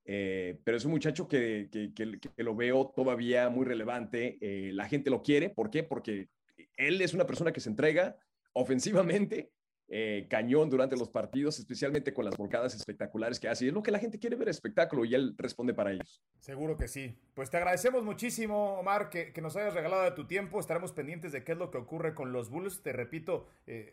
Eh, 0.06 0.60
pero 0.64 0.78
es 0.78 0.86
un 0.86 0.92
muchacho 0.92 1.28
que, 1.28 1.70
que, 1.72 2.44
lo 2.44 2.56
veo 2.56 2.92
todavía 2.96 3.50
muy 3.50 3.66
relevante. 3.66 4.38
Eh, 4.42 4.72
la 4.74 4.88
gente 4.88 5.10
lo 5.10 5.22
quiere. 5.22 5.50
¿Por 5.50 5.70
qué? 5.70 5.84
Porque 5.84 6.30
él 6.78 7.02
es 7.02 7.14
una 7.14 7.26
persona 7.26 7.52
que 7.52 7.60
se 7.60 7.70
entrega 7.70 8.18
ofensivamente, 8.54 9.52
eh, 9.94 10.26
cañón 10.30 10.70
durante 10.70 10.96
los 10.96 11.10
partidos, 11.10 11.60
especialmente 11.60 12.14
con 12.14 12.24
las 12.24 12.38
volcadas 12.38 12.74
espectaculares 12.74 13.40
que 13.40 13.50
hace. 13.50 13.68
es 13.68 13.74
lo 13.74 13.84
que 13.84 13.92
la 13.92 14.00
gente 14.00 14.18
quiere 14.20 14.38
ver 14.38 14.48
espectáculo 14.48 15.04
y 15.04 15.14
él 15.14 15.36
responde 15.38 15.74
para 15.74 15.92
ellos. 15.92 16.24
Seguro 16.40 16.78
que 16.78 16.88
sí. 16.88 17.20
Pues 17.34 17.50
te 17.50 17.58
agradecemos 17.58 18.04
muchísimo, 18.04 18.80
Omar, 18.80 19.10
que, 19.10 19.34
nos 19.42 19.56
hayas 19.58 19.74
regalado 19.74 20.04
de 20.04 20.12
tu 20.12 20.26
tiempo. 20.28 20.60
Estaremos 20.60 20.94
pendientes 20.94 21.32
de 21.34 21.44
qué 21.44 21.52
es 21.52 21.58
lo 21.58 21.72
que 21.72 21.78
ocurre 21.78 22.16
con 22.16 22.32
los 22.32 22.50
Bulls. 22.50 22.82
Te 22.82 22.94
repito, 22.94 23.48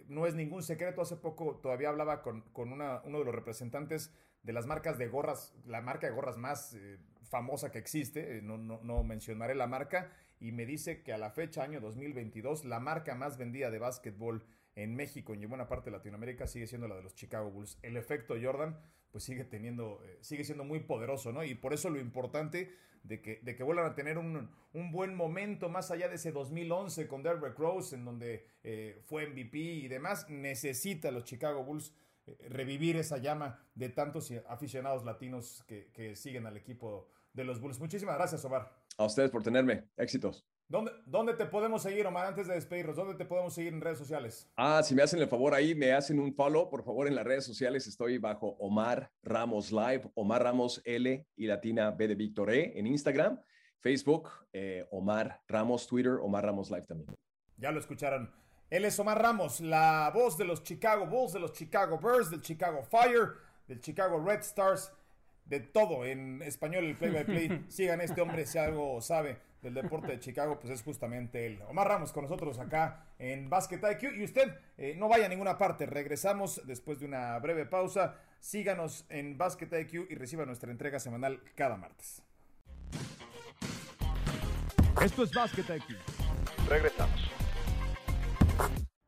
no 0.09 0.27
es 0.27 0.35
ningún 0.35 0.63
secreto. 0.63 1.03
Hace 1.03 1.17
poco 1.17 1.57
todavía 1.63 1.89
hablaba 1.89 2.23
con, 2.23 2.43
con 2.53 2.73
una, 2.73 3.03
uno 3.05 3.19
de 3.19 3.25
los 3.25 3.35
representantes 3.35 4.13
de 4.43 4.53
las 4.53 4.67
marcas 4.67 4.99
de 4.99 5.09
gorras, 5.09 5.55
la 5.67 5.81
marca 5.81 6.07
de 6.07 6.15
gorras 6.15 6.37
más 6.37 6.75
eh, 6.75 6.99
famosa 7.29 7.71
que 7.71 7.79
existe, 7.79 8.39
eh, 8.39 8.43
no, 8.43 8.57
no, 8.57 9.03
mencionaré 9.03 9.55
la 9.55 9.67
marca, 9.67 10.11
y 10.41 10.53
me 10.53 10.65
dice 10.67 11.03
que 11.03 11.13
a 11.13 11.19
la 11.19 11.31
fecha, 11.31 11.63
año 11.63 11.81
2022, 11.81 12.65
la 12.65 12.81
marca 12.81 13.15
más 13.15 13.37
vendida 13.37 13.71
de 13.71 13.79
básquetbol 13.79 14.45
en 14.79 14.95
México 14.95 15.35
y 15.35 15.43
en 15.43 15.49
buena 15.49 15.69
parte 15.69 15.91
de 15.91 15.97
Latinoamérica 15.97 16.47
sigue 16.47 16.67
siendo 16.67 16.87
la 16.87 16.97
de 16.97 17.03
los 17.03 17.15
Chicago 17.15 17.51
Bulls. 17.51 17.79
El 17.83 17.97
efecto 17.97 18.37
Jordan, 18.41 18.79
pues 19.11 19.25
sigue 19.25 19.45
teniendo, 19.45 20.01
eh, 20.05 20.19
sigue 20.21 20.45
siendo 20.45 20.65
muy 20.65 20.81
poderoso, 20.81 21.33
¿no? 21.33 21.43
Y 21.43 21.55
por 21.55 21.75
eso 21.75 21.91
lo 21.91 21.99
importante 21.99 22.73
de 23.03 23.21
que, 23.21 23.41
que 23.41 23.63
vuelvan 23.63 23.87
a 23.87 23.95
tener 23.95 24.19
un, 24.19 24.51
buen 24.93 25.15
momento 25.15 25.69
más 25.69 25.91
allá 25.91 26.09
de 26.09 26.17
ese 26.17 26.31
2011 26.31 27.09
con 27.09 27.23
Derrick 27.23 27.59
Rose, 27.59 27.97
en 27.97 28.05
donde 28.05 28.47
fue 29.07 29.27
MVP 29.27 29.59
y 29.59 29.89
demás, 29.89 30.29
necesita 30.29 31.11
los 31.11 31.25
Chicago 31.25 31.65
Bulls 31.65 31.93
revivir 32.49 32.97
esa 32.97 33.19
llama 33.19 33.61
de 33.75 33.89
tantos 33.89 34.31
aficionados 34.49 35.05
latinos 35.05 35.65
que, 35.67 36.15
siguen 36.17 36.47
al 36.47 36.57
equipo 36.57 37.09
de 37.33 37.45
los 37.45 37.61
Bulls. 37.61 37.79
Muchísimas 37.79 38.17
gracias, 38.17 38.45
Omar. 38.45 38.73
A 38.97 39.05
ustedes 39.05 39.31
por 39.31 39.43
tenerme. 39.43 39.85
Éxitos. 39.97 40.45
¿Dónde, 40.71 40.93
¿Dónde, 41.07 41.33
te 41.33 41.47
podemos 41.47 41.83
seguir, 41.83 42.07
Omar, 42.07 42.27
antes 42.27 42.47
de 42.47 42.53
despedirnos? 42.53 42.95
¿Dónde 42.95 43.15
te 43.15 43.25
podemos 43.25 43.55
seguir 43.55 43.73
en 43.73 43.81
redes 43.81 43.97
sociales? 43.97 44.51
Ah, 44.55 44.83
si 44.83 44.95
me 44.95 45.03
hacen 45.03 45.19
el 45.19 45.27
favor 45.27 45.55
ahí, 45.55 45.75
me 45.75 45.93
hacen 45.93 46.21
un 46.21 46.35
follow, 46.35 46.69
por 46.69 46.85
favor, 46.85 47.09
en 47.09 47.15
las 47.15 47.25
redes 47.25 47.47
sociales. 47.47 47.87
Estoy 47.87 48.19
bajo 48.19 48.49
Omar 48.59 49.11
Ramos 49.23 49.73
Live, 49.73 50.11
Omar 50.15 50.43
Ramos 50.43 50.83
L 50.85 51.27
y 51.37 51.47
Latina 51.47 51.91
B 51.93 52.09
de 52.09 52.15
Víctor 52.15 52.51
E 52.51 52.79
en 52.79 52.87
Instagram, 52.87 53.41
Facebook, 53.81 54.29
eh, 54.53 54.87
Omar 54.91 55.41
Ramos, 55.49 55.87
Twitter, 55.87 56.19
Omar 56.21 56.45
Ramos 56.45 56.71
Live 56.71 56.85
también. 56.85 57.15
Ya 57.57 57.73
lo 57.73 57.81
escucharon. 57.81 58.31
Él 58.69 58.85
es 58.85 58.99
Omar 58.99 59.23
Ramos, 59.23 59.61
la 59.61 60.11
voz 60.13 60.37
de 60.37 60.45
los 60.45 60.63
Chicago 60.63 61.07
Bulls, 61.07 61.33
de 61.33 61.41
los 61.41 61.55
Chicago 61.55 61.99
Bears, 61.99 62.31
del 62.31 62.43
Chicago 62.43 62.83
Fire, 62.83 63.31
del 63.67 63.81
Chicago 63.81 64.23
Red 64.23 64.41
Stars, 64.41 64.93
de 65.49 65.61
todo 65.61 66.05
en 66.05 66.43
español 66.43 66.85
el 66.85 66.97
play 66.97 67.11
by 67.11 67.25
play. 67.25 67.65
Sigan 67.69 68.01
este 68.01 68.21
hombre 68.21 68.47
si 68.47 68.59
algo 68.59 69.01
sabe 69.01 69.39
del 69.63 69.75
deporte 69.75 70.13
de 70.13 70.21
Chicago, 70.21 70.61
pues 70.61 70.73
es 70.73 70.83
justamente 70.83 71.47
él. 71.47 71.61
Omar 71.69 71.89
Ramos 71.89 72.13
con 72.13 72.25
nosotros 72.25 72.59
acá 72.59 73.07
en 73.19 73.51
Basket 73.51 73.81
IQ. 73.83 74.17
Y 74.17 74.25
usted 74.25 74.55
eh, 74.77 74.95
no 74.97 75.09
vaya 75.09 75.27
a 75.27 75.29
ninguna 75.29 75.59
parte. 75.59 75.87
Regresamos 75.87 76.63
después 76.67 77.01
de 77.01 77.07
una 77.07 77.39
breve 77.39 77.67
pausa. 77.67 78.17
Síganos 78.41 79.05
en 79.09 79.37
Basket 79.37 79.69
IQ 79.81 80.11
y 80.11 80.15
reciba 80.15 80.47
nuestra 80.47 80.71
entrega 80.71 81.01
semanal 81.01 81.43
cada 81.57 81.77
martes. 81.77 82.23
Esto 85.03 85.25
es 85.25 85.33
Basket 85.33 85.77
IQ. 85.77 85.97
Regresamos. 86.69 87.33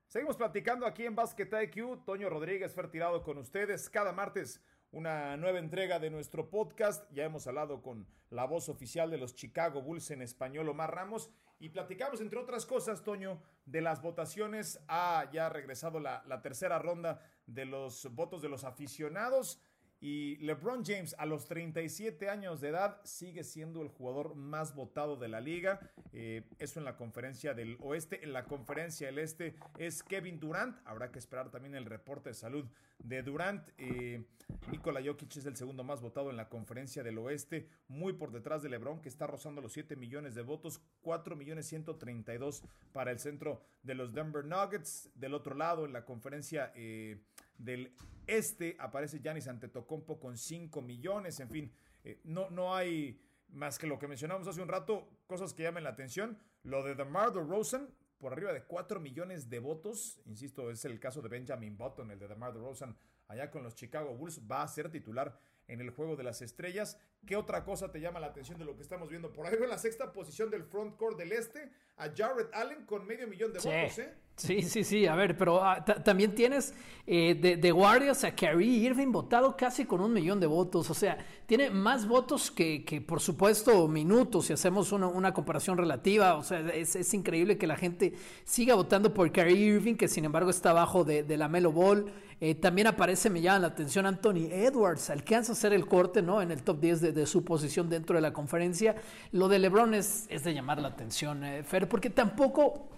Seguimos 0.09 0.37
platicando 0.37 0.87
aquí 0.87 1.05
en 1.05 1.14
Basket 1.14 1.48
IQ. 1.62 2.05
Toño 2.05 2.29
Rodríguez 2.29 2.74
fue 2.74 2.88
tirado 2.88 3.22
con 3.22 3.38
ustedes 3.38 3.88
cada 3.88 4.12
martes 4.12 4.61
una 4.92 5.37
nueva 5.37 5.59
entrega 5.59 5.98
de 5.98 6.11
nuestro 6.11 6.50
podcast. 6.50 7.11
Ya 7.12 7.24
hemos 7.24 7.46
hablado 7.46 7.83
con 7.83 8.07
la 8.31 8.44
voz 8.44 8.68
oficial 8.68 9.11
de 9.11 9.18
los 9.18 9.35
Chicago 9.35 9.83
Bulls 9.83 10.11
en 10.11 10.22
español, 10.22 10.68
Omar 10.68 10.94
Ramos, 10.94 11.31
y 11.59 11.68
platicamos, 11.68 12.20
entre 12.20 12.38
otras 12.38 12.66
cosas, 12.66 13.05
Toño, 13.05 13.42
de 13.66 13.83
las 13.83 14.03
votaciones. 14.03 14.81
Ha 14.88 15.31
ya 15.33 15.48
regresado 15.48 16.00
la, 16.00 16.24
la 16.26 16.42
tercera 16.42 16.79
ronda 16.79 17.20
de 17.46 17.66
los 17.66 18.12
votos 18.14 18.42
de 18.42 18.48
los 18.48 18.64
aficionados. 18.64 19.61
Y 20.00 20.36
LeBron 20.36 20.82
James, 20.84 21.14
a 21.18 21.26
los 21.26 21.46
37 21.46 22.30
años 22.30 22.62
de 22.62 22.68
edad, 22.68 23.00
sigue 23.04 23.44
siendo 23.44 23.82
el 23.82 23.88
jugador 23.88 24.34
más 24.34 24.74
votado 24.74 25.16
de 25.16 25.28
la 25.28 25.40
liga. 25.40 25.78
Eh, 26.12 26.48
eso 26.58 26.78
en 26.78 26.86
la 26.86 26.96
conferencia 26.96 27.52
del 27.52 27.76
oeste. 27.80 28.24
En 28.24 28.32
la 28.32 28.44
conferencia 28.44 29.08
del 29.08 29.18
este 29.18 29.56
es 29.78 30.02
Kevin 30.02 30.40
Durant. 30.40 30.78
Habrá 30.86 31.12
que 31.12 31.18
esperar 31.18 31.50
también 31.50 31.74
el 31.74 31.84
reporte 31.84 32.30
de 32.30 32.34
salud 32.34 32.64
de 32.98 33.22
Durant. 33.22 33.68
Eh, 33.76 34.24
Nikola 34.70 35.02
Jokic 35.04 35.36
es 35.36 35.46
el 35.46 35.56
segundo 35.56 35.84
más 35.84 36.00
votado 36.00 36.30
en 36.30 36.36
la 36.36 36.48
conferencia 36.48 37.02
del 37.02 37.18
oeste, 37.18 37.68
muy 37.88 38.14
por 38.14 38.32
detrás 38.32 38.62
de 38.62 38.68
LeBron, 38.68 39.00
que 39.00 39.08
está 39.08 39.26
rozando 39.26 39.60
los 39.60 39.72
7 39.72 39.96
millones 39.96 40.34
de 40.34 40.42
votos, 40.42 40.80
4 41.02 41.36
millones 41.36 41.66
132 41.66 42.62
para 42.92 43.10
el 43.10 43.18
centro 43.18 43.62
de 43.82 43.94
los 43.94 44.12
Denver 44.12 44.44
Nuggets. 44.44 45.10
Del 45.14 45.34
otro 45.34 45.54
lado, 45.54 45.84
en 45.84 45.92
la 45.92 46.04
conferencia 46.04 46.72
eh, 46.74 47.22
del 47.64 47.94
este 48.27 48.77
aparece 48.79 49.20
Giannis 49.20 49.49
Antetokounmpo 49.49 50.18
con 50.18 50.37
5 50.37 50.83
millones. 50.83 51.40
En 51.40 51.51
fin, 51.51 51.73
eh, 52.05 52.20
no, 52.25 52.51
no 52.51 52.75
hay 52.75 53.20
más 53.49 53.79
que 53.79 53.87
lo 53.87 53.99
que 53.99 54.07
mencionamos 54.07 54.46
hace 54.46 54.62
un 54.62 54.68
rato, 54.68 55.09
cosas 55.27 55.55
que 55.55 55.64
llamen 55.64 55.85
la 55.85 55.90
atención. 55.90 56.38
Lo 56.62 56.83
de 56.85 56.94
DeMar 56.94 57.33
DeRozan, 57.33 57.92
por 58.18 58.33
arriba 58.33 58.53
de 58.53 58.64
4 58.64 59.01
millones 59.01 59.49
de 59.51 59.59
votos. 59.59 60.20
Insisto, 60.27 60.70
es 60.70 60.85
el 60.85 61.01
caso 61.01 61.23
de 61.23 61.29
Benjamin 61.29 61.77
Button, 61.77 62.11
el 62.11 62.18
de 62.18 62.29
DeMar 62.29 62.53
DeRozan, 62.53 62.96
allá 63.29 63.51
con 63.51 63.62
los 63.62 63.75
Chicago 63.75 64.14
Bulls. 64.14 64.40
Va 64.51 64.62
a 64.62 64.68
ser 64.68 64.90
titular 64.90 65.37
en 65.66 65.81
el 65.81 65.90
juego 65.90 66.16
de 66.16 66.25
las 66.25 66.42
estrellas. 66.42 66.99
¿Qué 67.27 67.37
otra 67.37 67.64
cosa 67.64 67.90
te 67.90 68.01
llama 68.01 68.20
la 68.20 68.29
atención 68.29 68.59
de 68.59 68.64
lo 68.64 68.77
que 68.77 68.83
estamos 68.83 69.09
viendo? 69.09 69.33
Por 69.33 69.46
ahí 69.46 69.55
en 69.55 69.68
la 69.68 69.79
sexta 69.79 70.12
posición 70.12 70.51
del 70.51 70.64
frontcourt 70.64 71.16
del 71.16 71.33
este, 71.33 71.70
a 71.96 72.11
Jared 72.14 72.49
Allen 72.53 72.85
con 72.87 73.07
medio 73.07 73.27
millón 73.27 73.53
de 73.53 73.59
votos, 73.59 73.99
¿eh? 73.99 74.14
Sí, 74.40 74.62
sí, 74.62 74.85
sí, 74.85 75.07
a 75.07 75.14
ver, 75.14 75.37
pero 75.37 75.62
ah, 75.62 75.85
también 75.85 76.35
tienes 76.35 76.72
eh, 77.07 77.35
de, 77.38 77.59
de, 77.59 77.72
Guardias 77.72 78.24
a 78.24 78.35
Kyrie 78.35 78.79
Irving 78.87 79.12
votado 79.12 79.55
casi 79.55 79.85
con 79.85 80.00
un 80.00 80.14
millón 80.14 80.40
de 80.40 80.46
votos, 80.46 80.88
o 80.88 80.94
sea, 80.94 81.18
tiene 81.44 81.68
más 81.68 82.09
votos 82.09 82.50
que, 82.50 82.83
que 82.83 83.03
por 83.03 83.20
supuesto, 83.20 83.87
minutos, 83.87 84.46
si 84.46 84.55
hacemos 84.55 84.92
una, 84.92 85.09
una 85.09 85.35
comparación 85.35 85.76
relativa, 85.76 86.37
o 86.37 86.42
sea, 86.42 86.61
es, 86.70 86.96
es, 86.96 87.12
increíble 87.12 87.59
que 87.59 87.66
la 87.66 87.76
gente 87.76 88.14
siga 88.44 88.74
votando 88.74 89.12
por 89.12 89.31
Kyrie 89.31 89.74
Irving, 89.74 89.96
que 89.96 90.09
sin 90.09 90.24
embargo 90.24 90.48
está 90.48 90.70
abajo 90.70 91.05
de, 91.05 91.22
de 91.22 91.37
la 91.37 91.48
Melo 91.48 91.70
Ball, 91.70 92.11
eh, 92.40 92.55
también 92.55 92.87
aparece, 92.87 93.29
me 93.29 93.42
llama 93.42 93.59
la 93.59 93.66
atención, 93.66 94.07
Anthony 94.07 94.48
Edwards, 94.50 95.11
alcanza 95.11 95.53
a 95.53 95.55
hacer 95.55 95.74
el 95.74 95.87
corte, 95.87 96.22
¿no? 96.22 96.40
En 96.40 96.50
el 96.50 96.62
top 96.62 96.81
10 96.81 97.00
de, 97.03 97.12
de 97.12 97.26
su 97.26 97.44
posición 97.44 97.90
dentro 97.90 98.16
de 98.16 98.22
la 98.22 98.33
conferencia, 98.33 98.96
lo 99.33 99.48
de 99.48 99.59
LeBron 99.59 99.92
es, 99.92 100.24
es 100.31 100.44
de 100.44 100.55
llamar 100.55 100.81
la 100.81 100.88
atención, 100.88 101.44
eh, 101.44 101.62
Fer, 101.62 101.90
porque 101.90 102.09
tampoco 102.09 102.88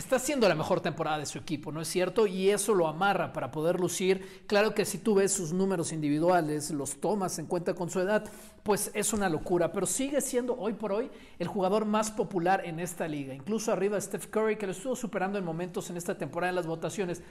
está 0.00 0.16
haciendo 0.16 0.48
la 0.48 0.56
mejor 0.56 0.80
temporada 0.80 1.18
de 1.18 1.26
su 1.26 1.38
equipo, 1.38 1.70
¿no 1.70 1.80
es 1.80 1.88
cierto? 1.88 2.26
Y 2.26 2.50
eso 2.50 2.74
lo 2.74 2.88
amarra 2.88 3.32
para 3.32 3.52
poder 3.52 3.78
lucir. 3.78 4.44
Claro 4.46 4.74
que 4.74 4.84
si 4.84 4.98
tú 4.98 5.14
ves 5.14 5.32
sus 5.32 5.52
números 5.52 5.92
individuales, 5.92 6.70
los 6.70 7.00
tomas 7.00 7.38
en 7.38 7.46
cuenta 7.46 7.74
con 7.74 7.90
su 7.90 8.00
edad, 8.00 8.24
pues 8.64 8.90
es 8.94 9.12
una 9.12 9.28
locura, 9.28 9.72
pero 9.72 9.86
sigue 9.86 10.20
siendo 10.20 10.56
hoy 10.58 10.72
por 10.72 10.92
hoy 10.92 11.10
el 11.38 11.46
jugador 11.46 11.84
más 11.84 12.10
popular 12.10 12.62
en 12.64 12.80
esta 12.80 13.06
liga, 13.06 13.34
incluso 13.34 13.72
arriba 13.72 14.00
Steph 14.00 14.26
Curry, 14.26 14.56
que 14.56 14.66
lo 14.66 14.72
estuvo 14.72 14.96
superando 14.96 15.38
en 15.38 15.44
momentos 15.44 15.88
en 15.90 15.96
esta 15.96 16.18
temporada 16.18 16.50
en 16.50 16.56
las 16.56 16.66
votaciones. 16.66 17.22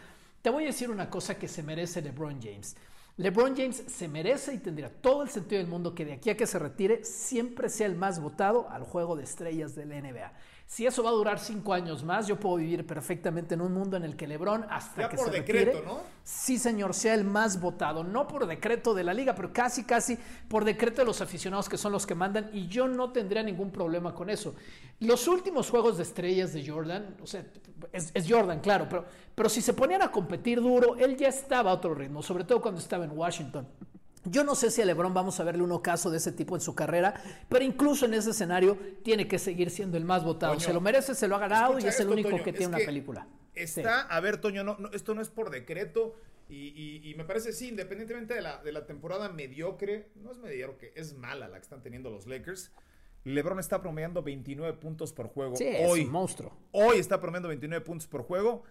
Te 0.41 0.49
voy 0.49 0.63
a 0.63 0.67
decir 0.67 0.89
una 0.89 1.09
cosa 1.09 1.35
que 1.35 1.47
se 1.49 1.63
merece 1.63 2.01
LeBron 2.01 2.41
James. 2.41 2.75
LeBron 3.17 3.55
James 3.55 3.83
se 3.87 4.07
merece 4.07 4.55
y 4.55 4.57
tendría 4.57 4.89
todo 4.89 5.21
el 5.21 5.29
sentido 5.29 5.59
del 5.61 5.69
mundo 5.69 5.93
que 5.93 6.03
de 6.03 6.13
aquí 6.13 6.29
a 6.31 6.37
que 6.37 6.47
se 6.47 6.57
retire 6.57 7.03
siempre 7.03 7.69
sea 7.69 7.87
el 7.87 7.95
más 7.95 8.19
votado 8.19 8.69
al 8.69 8.83
juego 8.83 9.15
de 9.15 9.23
estrellas 9.23 9.75
de 9.75 9.85
la 9.85 10.01
NBA. 10.01 10.33
Si 10.73 10.87
eso 10.87 11.03
va 11.03 11.11
a 11.11 11.13
durar 11.13 11.37
cinco 11.37 11.71
años 11.71 12.03
más, 12.03 12.25
yo 12.25 12.39
puedo 12.39 12.55
vivir 12.55 12.83
perfectamente 12.83 13.53
en 13.53 13.61
un 13.61 13.75
mundo 13.75 13.95
en 13.95 14.03
el 14.03 14.15
que 14.15 14.25
LeBron, 14.25 14.65
hasta 14.71 15.03
ya 15.03 15.09
que 15.09 15.17
por 15.17 15.27
se 15.27 15.31
decreto, 15.31 15.71
retire, 15.73 15.85
¿no? 15.85 16.01
sí 16.23 16.57
señor, 16.57 16.95
sea 16.95 17.13
el 17.13 17.25
más 17.25 17.61
votado, 17.61 18.03
no 18.03 18.27
por 18.27 18.47
decreto 18.47 18.95
de 18.95 19.03
la 19.03 19.13
liga, 19.13 19.35
pero 19.35 19.53
casi, 19.53 19.83
casi 19.83 20.17
por 20.47 20.65
decreto 20.65 21.01
de 21.01 21.05
los 21.05 21.21
aficionados 21.21 21.69
que 21.69 21.77
son 21.77 21.91
los 21.91 22.07
que 22.07 22.15
mandan, 22.15 22.49
y 22.53 22.65
yo 22.69 22.87
no 22.87 23.11
tendría 23.11 23.43
ningún 23.43 23.69
problema 23.69 24.15
con 24.15 24.31
eso. 24.31 24.55
Los 24.99 25.27
últimos 25.27 25.69
juegos 25.69 25.97
de 25.97 26.03
estrellas 26.03 26.53
de 26.53 26.67
Jordan, 26.67 27.17
o 27.21 27.27
sea, 27.27 27.45
es, 27.91 28.09
es 28.11 28.25
Jordan, 28.27 28.59
claro, 28.59 28.87
pero, 28.89 29.05
pero 29.35 29.49
si 29.49 29.61
se 29.61 29.73
ponían 29.73 30.01
a 30.01 30.09
competir 30.09 30.59
duro, 30.59 30.95
él 30.95 31.15
ya 31.17 31.27
estaba 31.27 31.69
a 31.69 31.75
otro 31.75 31.93
ritmo, 31.93 32.23
sobre 32.23 32.45
todo 32.45 32.59
cuando 32.63 32.81
estaba 32.81 33.05
en 33.05 33.15
Washington. 33.15 33.67
Yo 34.25 34.43
no 34.43 34.55
sé 34.55 34.71
si 34.71 34.81
a 34.81 34.85
LeBron 34.85 35.13
vamos 35.13 35.39
a 35.39 35.43
verle 35.43 35.63
un 35.63 35.71
ocaso 35.71 36.09
de 36.09 36.17
ese 36.17 36.31
tipo 36.31 36.55
en 36.55 36.61
su 36.61 36.75
carrera, 36.75 37.21
pero 37.49 37.63
incluso 37.63 38.05
en 38.05 38.13
ese 38.13 38.31
escenario 38.31 38.77
tiene 39.03 39.27
que 39.27 39.37
seguir 39.37 39.69
siendo 39.69 39.97
el 39.97 40.05
más 40.05 40.23
votado. 40.23 40.53
Toño, 40.53 40.65
se 40.65 40.73
lo 40.73 40.81
merece, 40.81 41.15
se 41.15 41.27
lo 41.27 41.35
ha 41.35 41.39
ganado 41.39 41.77
y 41.77 41.83
es 41.83 41.89
esto, 41.89 42.03
el 42.03 42.09
único 42.09 42.29
Toño, 42.29 42.43
que 42.43 42.53
tiene 42.53 42.71
que 42.71 42.77
una 42.77 42.85
película. 42.85 43.27
Está, 43.53 44.01
sí. 44.01 44.07
a 44.09 44.19
ver, 44.19 44.37
Toño, 44.37 44.63
no, 44.63 44.77
no, 44.79 44.89
esto 44.91 45.13
no 45.13 45.21
es 45.21 45.29
por 45.29 45.49
decreto 45.49 46.15
y, 46.49 46.67
y, 46.75 47.09
y, 47.09 47.15
me 47.15 47.23
parece, 47.23 47.53
sí, 47.53 47.69
independientemente 47.69 48.33
de 48.33 48.41
la, 48.41 48.61
de 48.61 48.71
la 48.71 48.85
temporada 48.85 49.29
mediocre, 49.29 50.09
no 50.15 50.31
es 50.31 50.37
mediocre, 50.37 50.91
es 50.95 51.13
mala 51.15 51.47
la 51.47 51.57
que 51.57 51.63
están 51.63 51.81
teniendo 51.81 52.09
los 52.09 52.27
Lakers. 52.27 52.71
LeBron 53.23 53.59
está 53.59 53.81
promediando 53.81 54.21
29 54.21 54.77
puntos 54.77 55.13
por 55.13 55.27
juego. 55.27 55.55
Sí, 55.55 55.65
hoy, 55.85 56.01
es 56.01 56.05
un 56.05 56.11
monstruo. 56.11 56.51
Hoy 56.71 56.99
está 56.99 57.19
promediando 57.21 57.47
29 57.47 57.85
puntos 57.85 58.07
por 58.07 58.23
juego. 58.23 58.63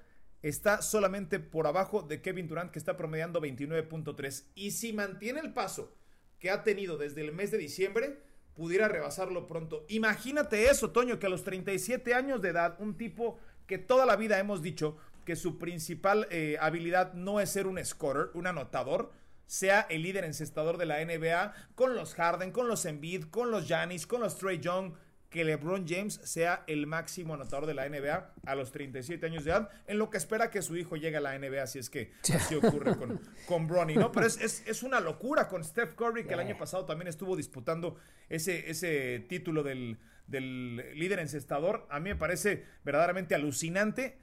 Está 0.43 0.83
solamente 0.83 1.39
por 1.39 1.67
abajo 1.67 2.03
de 2.03 2.21
Kevin 2.21 2.49
Durant, 2.49 2.73
que 2.73 2.79
está 2.79 2.97
promediando 2.97 3.41
29.3. 3.41 4.45
Y 4.55 4.73
si 4.73 4.93
mantiene 4.93 5.41
el 5.41 5.53
paso 5.53 5.95
que 6.39 6.51
ha 6.51 6.65
tenido 6.65 6.99
desde 6.99 7.21
el 7.21 7.33
mes 7.33 7.53
de 7.53 7.59
diciembre, 7.59 8.19
pudiera 8.55 8.89
rebasarlo 8.89 9.47
pronto. 9.47 9.85
Imagínate 9.89 10.69
eso, 10.69 10.91
Toño, 10.91 11.19
que 11.19 11.27
a 11.27 11.31
los 11.31 11.45
37 11.45 12.15
años 12.15 12.43
de 12.43 12.51
edad, 12.51 12.77
un 12.81 12.97
tipo 12.97 13.39
que 13.67 13.79
toda 13.79 14.05
la 14.07 14.17
vida 14.17 14.39
hemos 14.39 14.63
dicho 14.63 14.97
que 15.25 15.37
su 15.37 15.59
principal 15.59 16.27
eh, 16.31 16.57
habilidad 16.61 17.15
no 17.15 17.41
es 17.41 17.51
ser 17.51 17.67
un 17.67 17.83
scorer, 17.85 18.31
un 18.35 18.47
anotador, 18.47 19.13
sea 19.47 19.83
el 19.83 20.03
líder 20.03 20.25
encestador 20.25 20.79
de 20.79 20.87
la 20.87 21.05
NBA, 21.05 21.55
con 21.75 21.95
los 21.95 22.15
Harden, 22.15 22.53
con 22.53 22.69
los 22.69 22.85
Embiid, 22.87 23.27
con 23.27 23.51
los 23.51 23.69
Giannis, 23.69 24.07
con 24.07 24.21
los 24.21 24.37
Trey 24.39 24.59
Young, 24.59 24.95
que 25.33 25.45
LeBron 25.45 25.87
James 25.89 26.21
sea 26.23 26.63
el 26.67 26.87
máximo 26.87 27.35
anotador 27.35 27.67
de 27.67 27.75
la 27.75 27.89
NBA 27.89 28.35
a 28.45 28.55
los 28.55 28.71
37 28.71 29.25
años 29.27 29.45
de 29.45 29.51
edad, 29.51 29.71
en 29.87 29.99
lo 29.99 30.11
que 30.11 30.19
espera 30.19 30.51
que 30.51 30.61
su 30.61 30.77
hijo 30.77 30.97
llegue 30.97 31.17
a 31.17 31.21
la 31.21 31.37
NBA, 31.37 31.67
si 31.67 31.79
es 31.79 31.89
que 31.89 32.13
así 32.35 32.55
ocurre 32.55 32.97
con, 32.97 33.19
con 33.47 33.67
Bronny, 33.67 33.97
¿no? 33.97 34.13
Pero 34.13 34.27
es, 34.27 34.39
es, 34.41 34.63
es, 34.67 34.83
una 34.83 35.01
locura 35.01 35.49
con 35.49 35.65
Steph 35.65 35.95
Curry, 35.95 36.25
que 36.25 36.35
el 36.35 36.41
año 36.41 36.57
pasado 36.59 36.85
también 36.85 37.09
estuvo 37.09 37.35
disputando 37.35 37.97
ese, 38.29 38.71
ese 38.71 39.25
título 39.27 39.63
del, 39.63 39.99
del 40.27 40.77
líder 40.99 41.19
encestador. 41.19 41.87
A 41.91 41.99
mí 41.99 42.11
me 42.11 42.17
parece 42.17 42.67
verdaderamente 42.85 43.35
alucinante. 43.35 44.19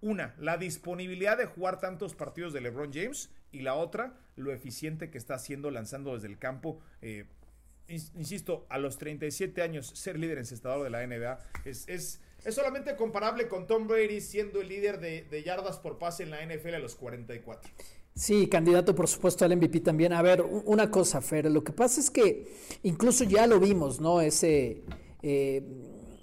Una, 0.00 0.34
la 0.38 0.56
disponibilidad 0.56 1.36
de 1.36 1.46
jugar 1.46 1.78
tantos 1.78 2.14
partidos 2.14 2.54
de 2.54 2.62
LeBron 2.62 2.92
James 2.92 3.30
y 3.52 3.60
la 3.60 3.74
otra, 3.74 4.18
lo 4.34 4.50
eficiente 4.50 5.10
que 5.10 5.18
está 5.18 5.34
haciendo 5.34 5.70
lanzando 5.70 6.14
desde 6.14 6.28
el 6.28 6.38
campo. 6.38 6.80
Eh, 7.02 7.26
insisto, 7.88 8.66
a 8.68 8.78
los 8.78 8.98
37 8.98 9.62
años 9.62 9.86
ser 9.94 10.18
líder 10.18 10.38
encestador 10.38 10.82
de 10.84 10.90
la 10.90 11.06
NBA 11.06 11.38
es, 11.64 11.88
es, 11.88 12.20
es, 12.44 12.54
solamente 12.54 12.96
comparable 12.96 13.48
con 13.48 13.66
Tom 13.66 13.86
Brady 13.86 14.20
siendo 14.20 14.60
el 14.60 14.68
líder 14.68 15.00
de, 15.00 15.42
yardas 15.44 15.78
por 15.78 15.98
pase 15.98 16.22
en 16.22 16.30
la 16.30 16.44
NFL 16.44 16.74
a 16.74 16.78
los 16.78 16.94
44. 16.94 17.70
Sí, 18.14 18.46
candidato 18.46 18.94
por 18.94 19.08
supuesto 19.08 19.44
al 19.44 19.56
MVP 19.56 19.80
también. 19.80 20.12
A 20.12 20.22
ver, 20.22 20.42
una 20.42 20.90
cosa, 20.90 21.20
Fer, 21.20 21.50
lo 21.50 21.64
que 21.64 21.72
pasa 21.72 22.00
es 22.00 22.10
que 22.10 22.46
incluso 22.82 23.24
ya 23.24 23.46
lo 23.46 23.58
vimos, 23.58 24.00
¿no? 24.00 24.20
Ese... 24.20 24.82
Eh, 25.22 25.62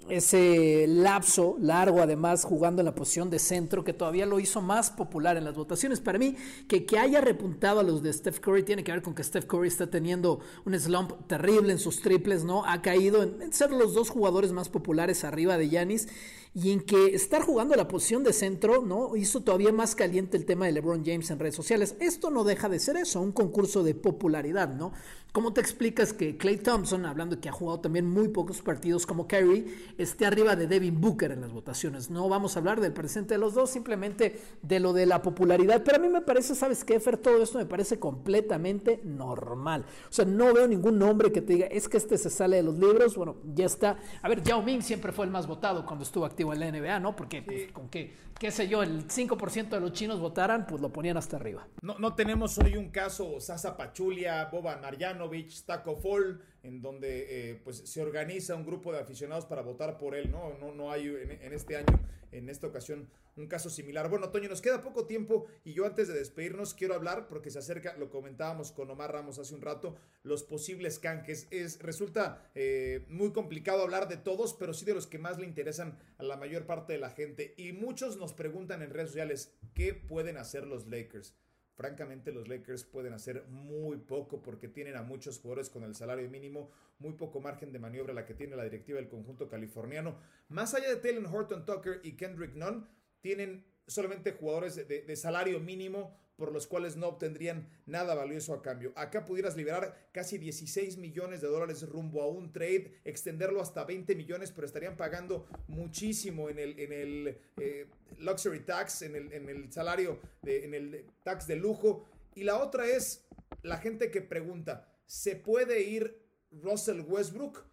ese 0.08 0.86
lapso 0.88 1.56
largo, 1.60 2.00
además 2.00 2.44
jugando 2.44 2.80
en 2.80 2.86
la 2.86 2.94
posición 2.94 3.30
de 3.30 3.38
centro, 3.38 3.84
que 3.84 3.92
todavía 3.92 4.26
lo 4.26 4.40
hizo 4.40 4.60
más 4.60 4.90
popular 4.90 5.36
en 5.36 5.44
las 5.44 5.54
votaciones. 5.54 6.00
Para 6.00 6.18
mí, 6.18 6.36
que, 6.66 6.84
que 6.84 6.98
haya 6.98 7.20
repuntado 7.20 7.80
a 7.80 7.82
los 7.82 8.02
de 8.02 8.12
Steph 8.12 8.40
Curry 8.40 8.64
tiene 8.64 8.82
que 8.82 8.90
ver 8.90 9.02
con 9.02 9.14
que 9.14 9.22
Steph 9.22 9.44
Curry 9.44 9.68
está 9.68 9.88
teniendo 9.88 10.40
un 10.64 10.78
slump 10.78 11.12
terrible 11.28 11.72
en 11.72 11.78
sus 11.78 12.00
triples, 12.00 12.42
¿no? 12.42 12.64
Ha 12.64 12.82
caído 12.82 13.22
en, 13.22 13.40
en 13.40 13.52
ser 13.52 13.70
los 13.70 13.94
dos 13.94 14.10
jugadores 14.10 14.52
más 14.52 14.68
populares 14.68 15.22
arriba 15.22 15.56
de 15.56 15.68
Yanis. 15.68 16.08
y 16.52 16.72
en 16.72 16.80
que 16.80 17.14
estar 17.14 17.42
jugando 17.42 17.76
la 17.76 17.86
posición 17.86 18.24
de 18.24 18.32
centro, 18.32 18.82
¿no? 18.84 19.14
Hizo 19.14 19.42
todavía 19.42 19.72
más 19.72 19.94
caliente 19.94 20.36
el 20.36 20.44
tema 20.44 20.66
de 20.66 20.72
LeBron 20.72 21.04
James 21.04 21.30
en 21.30 21.38
redes 21.38 21.54
sociales. 21.54 21.94
Esto 22.00 22.30
no 22.30 22.42
deja 22.42 22.68
de 22.68 22.80
ser 22.80 22.96
eso, 22.96 23.20
un 23.20 23.32
concurso 23.32 23.84
de 23.84 23.94
popularidad, 23.94 24.74
¿no? 24.74 24.92
¿Cómo 25.32 25.52
te 25.52 25.60
explicas 25.60 26.12
que 26.12 26.36
Clay 26.36 26.56
Thompson, 26.56 27.06
hablando 27.06 27.36
de 27.36 27.40
que 27.40 27.48
ha 27.48 27.52
jugado 27.52 27.78
también 27.78 28.04
muy 28.04 28.26
pocos 28.28 28.62
partidos 28.62 29.06
como 29.06 29.28
Kerry, 29.28 29.64
esté 29.96 30.26
arriba 30.26 30.56
de 30.56 30.66
Devin 30.66 31.00
Booker 31.00 31.30
en 31.30 31.40
las 31.40 31.52
votaciones? 31.52 32.10
No 32.10 32.28
vamos 32.28 32.56
a 32.56 32.58
hablar 32.58 32.80
del 32.80 32.92
presente 32.92 33.34
de 33.34 33.38
los 33.38 33.54
dos, 33.54 33.70
simplemente 33.70 34.40
de 34.60 34.80
lo 34.80 34.92
de 34.92 35.06
la 35.06 35.22
popularidad. 35.22 35.82
Pero 35.84 35.98
a 35.98 36.00
mí 36.00 36.08
me 36.08 36.20
parece, 36.20 36.56
¿sabes 36.56 36.82
qué, 36.82 36.98
Fer? 36.98 37.16
Todo 37.16 37.44
esto 37.44 37.58
me 37.58 37.66
parece 37.66 38.00
completamente 38.00 39.00
normal. 39.04 39.84
O 40.08 40.12
sea, 40.12 40.24
no 40.24 40.52
veo 40.52 40.66
ningún 40.66 40.98
nombre 40.98 41.30
que 41.30 41.42
te 41.42 41.52
diga, 41.52 41.66
es 41.66 41.88
que 41.88 41.98
este 41.98 42.18
se 42.18 42.28
sale 42.28 42.56
de 42.56 42.64
los 42.64 42.76
libros. 42.76 43.14
Bueno, 43.14 43.36
ya 43.54 43.66
está. 43.66 43.98
A 44.22 44.28
ver, 44.28 44.42
Yao 44.42 44.62
Ming 44.62 44.82
siempre 44.82 45.12
fue 45.12 45.26
el 45.26 45.30
más 45.30 45.46
votado 45.46 45.86
cuando 45.86 46.02
estuvo 46.02 46.24
activo 46.24 46.52
en 46.52 46.58
la 46.58 46.72
NBA, 46.72 46.98
¿no? 46.98 47.14
Porque 47.14 47.40
pues, 47.42 47.70
con 47.70 47.88
que, 47.88 48.12
qué 48.36 48.50
sé 48.50 48.66
yo, 48.66 48.82
el 48.82 49.06
5% 49.06 49.68
de 49.68 49.80
los 49.80 49.92
chinos 49.92 50.18
votaran, 50.18 50.66
pues 50.66 50.82
lo 50.82 50.92
ponían 50.92 51.16
hasta 51.16 51.36
arriba. 51.36 51.68
No, 51.82 52.00
no 52.00 52.16
tenemos 52.16 52.58
hoy 52.58 52.76
un 52.76 52.88
caso 52.88 53.38
Sasa 53.38 53.76
Pachulia, 53.76 54.46
Boba 54.46 54.76
Mariano 54.78 55.19
Taco 55.66 55.96
Fall, 55.96 56.40
en 56.62 56.80
donde 56.80 57.50
eh, 57.50 57.60
pues 57.62 57.78
se 57.78 58.00
organiza 58.00 58.54
un 58.54 58.64
grupo 58.64 58.92
de 58.92 59.00
aficionados 59.00 59.46
para 59.46 59.62
votar 59.62 59.98
por 59.98 60.14
él, 60.14 60.30
¿no? 60.30 60.56
No, 60.58 60.72
no 60.72 60.90
hay 60.90 61.06
en, 61.08 61.52
este 61.52 61.76
año, 61.76 62.00
en 62.32 62.48
esta 62.48 62.66
ocasión, 62.66 63.08
un 63.36 63.46
caso 63.46 63.70
similar. 63.70 64.08
Bueno, 64.08 64.30
Toño, 64.30 64.48
nos 64.48 64.60
queda 64.60 64.82
poco 64.82 65.06
tiempo 65.06 65.46
y 65.64 65.72
yo 65.72 65.86
antes 65.86 66.08
de 66.08 66.14
despedirnos 66.14 66.74
quiero 66.74 66.94
hablar, 66.94 67.28
porque 67.28 67.50
se 67.50 67.58
acerca, 67.58 67.96
lo 67.96 68.10
comentábamos 68.10 68.72
con 68.72 68.90
Omar 68.90 69.12
Ramos 69.12 69.38
hace 69.38 69.54
un 69.54 69.62
rato, 69.62 69.96
los 70.22 70.42
posibles 70.42 70.98
canjes. 70.98 71.46
Es, 71.50 71.80
resulta 71.80 72.50
eh, 72.54 73.04
muy 73.08 73.32
complicado 73.32 73.82
hablar 73.82 74.08
de 74.08 74.16
todos, 74.16 74.54
pero 74.54 74.74
sí 74.74 74.84
de 74.84 74.94
los 74.94 75.06
que 75.06 75.18
más 75.18 75.38
le 75.38 75.46
interesan 75.46 75.98
a 76.18 76.22
la 76.22 76.36
mayor 76.36 76.66
parte 76.66 76.92
de 76.92 76.98
la 76.98 77.10
gente. 77.10 77.54
Y 77.56 77.72
muchos 77.72 78.16
nos 78.16 78.32
preguntan 78.32 78.82
en 78.82 78.90
redes 78.90 79.10
sociales, 79.10 79.54
¿qué 79.74 79.94
pueden 79.94 80.36
hacer 80.36 80.66
los 80.66 80.86
Lakers? 80.86 81.34
Francamente, 81.74 82.32
los 82.32 82.48
Lakers 82.48 82.84
pueden 82.84 83.12
hacer 83.12 83.44
muy 83.48 83.96
poco 83.98 84.42
porque 84.42 84.68
tienen 84.68 84.96
a 84.96 85.02
muchos 85.02 85.38
jugadores 85.38 85.70
con 85.70 85.82
el 85.84 85.94
salario 85.94 86.28
mínimo, 86.28 86.70
muy 86.98 87.12
poco 87.14 87.40
margen 87.40 87.72
de 87.72 87.78
maniobra 87.78 88.12
la 88.12 88.26
que 88.26 88.34
tiene 88.34 88.56
la 88.56 88.64
directiva 88.64 88.98
del 88.98 89.08
conjunto 89.08 89.48
californiano. 89.48 90.18
Más 90.48 90.74
allá 90.74 90.88
de 90.88 90.96
Taylor 90.96 91.26
Horton 91.32 91.64
Tucker 91.64 92.00
y 92.02 92.16
Kendrick 92.16 92.54
Nunn, 92.54 92.86
tienen 93.20 93.64
solamente 93.86 94.32
jugadores 94.32 94.76
de, 94.76 95.16
salario 95.16 95.60
mínimo 95.60 96.16
por 96.40 96.52
los 96.52 96.66
cuales 96.66 96.96
no 96.96 97.06
obtendrían 97.06 97.68
nada 97.84 98.14
valioso 98.14 98.54
a 98.54 98.62
cambio. 98.62 98.94
Acá 98.96 99.26
pudieras 99.26 99.58
liberar 99.58 100.08
casi 100.10 100.38
16 100.38 100.96
millones 100.96 101.42
de 101.42 101.48
dólares 101.48 101.86
rumbo 101.86 102.22
a 102.22 102.28
un 102.28 102.50
trade, 102.50 102.98
extenderlo 103.04 103.60
hasta 103.60 103.84
20 103.84 104.14
millones, 104.14 104.50
pero 104.50 104.66
estarían 104.66 104.96
pagando 104.96 105.46
muchísimo 105.68 106.48
en 106.48 106.58
el, 106.58 106.80
en 106.80 106.92
el 106.94 107.38
eh, 107.58 107.86
luxury 108.20 108.60
tax, 108.60 109.02
en 109.02 109.16
el, 109.16 109.30
en 109.34 109.50
el 109.50 109.70
salario, 109.70 110.18
en 110.42 110.72
el 110.72 111.04
tax 111.22 111.46
de 111.46 111.56
lujo. 111.56 112.06
Y 112.34 112.44
la 112.44 112.56
otra 112.56 112.86
es 112.86 113.26
la 113.60 113.76
gente 113.76 114.10
que 114.10 114.22
pregunta, 114.22 114.88
¿se 115.04 115.36
puede 115.36 115.82
ir 115.82 116.22
Russell 116.50 117.02
Westbrook? 117.02 117.66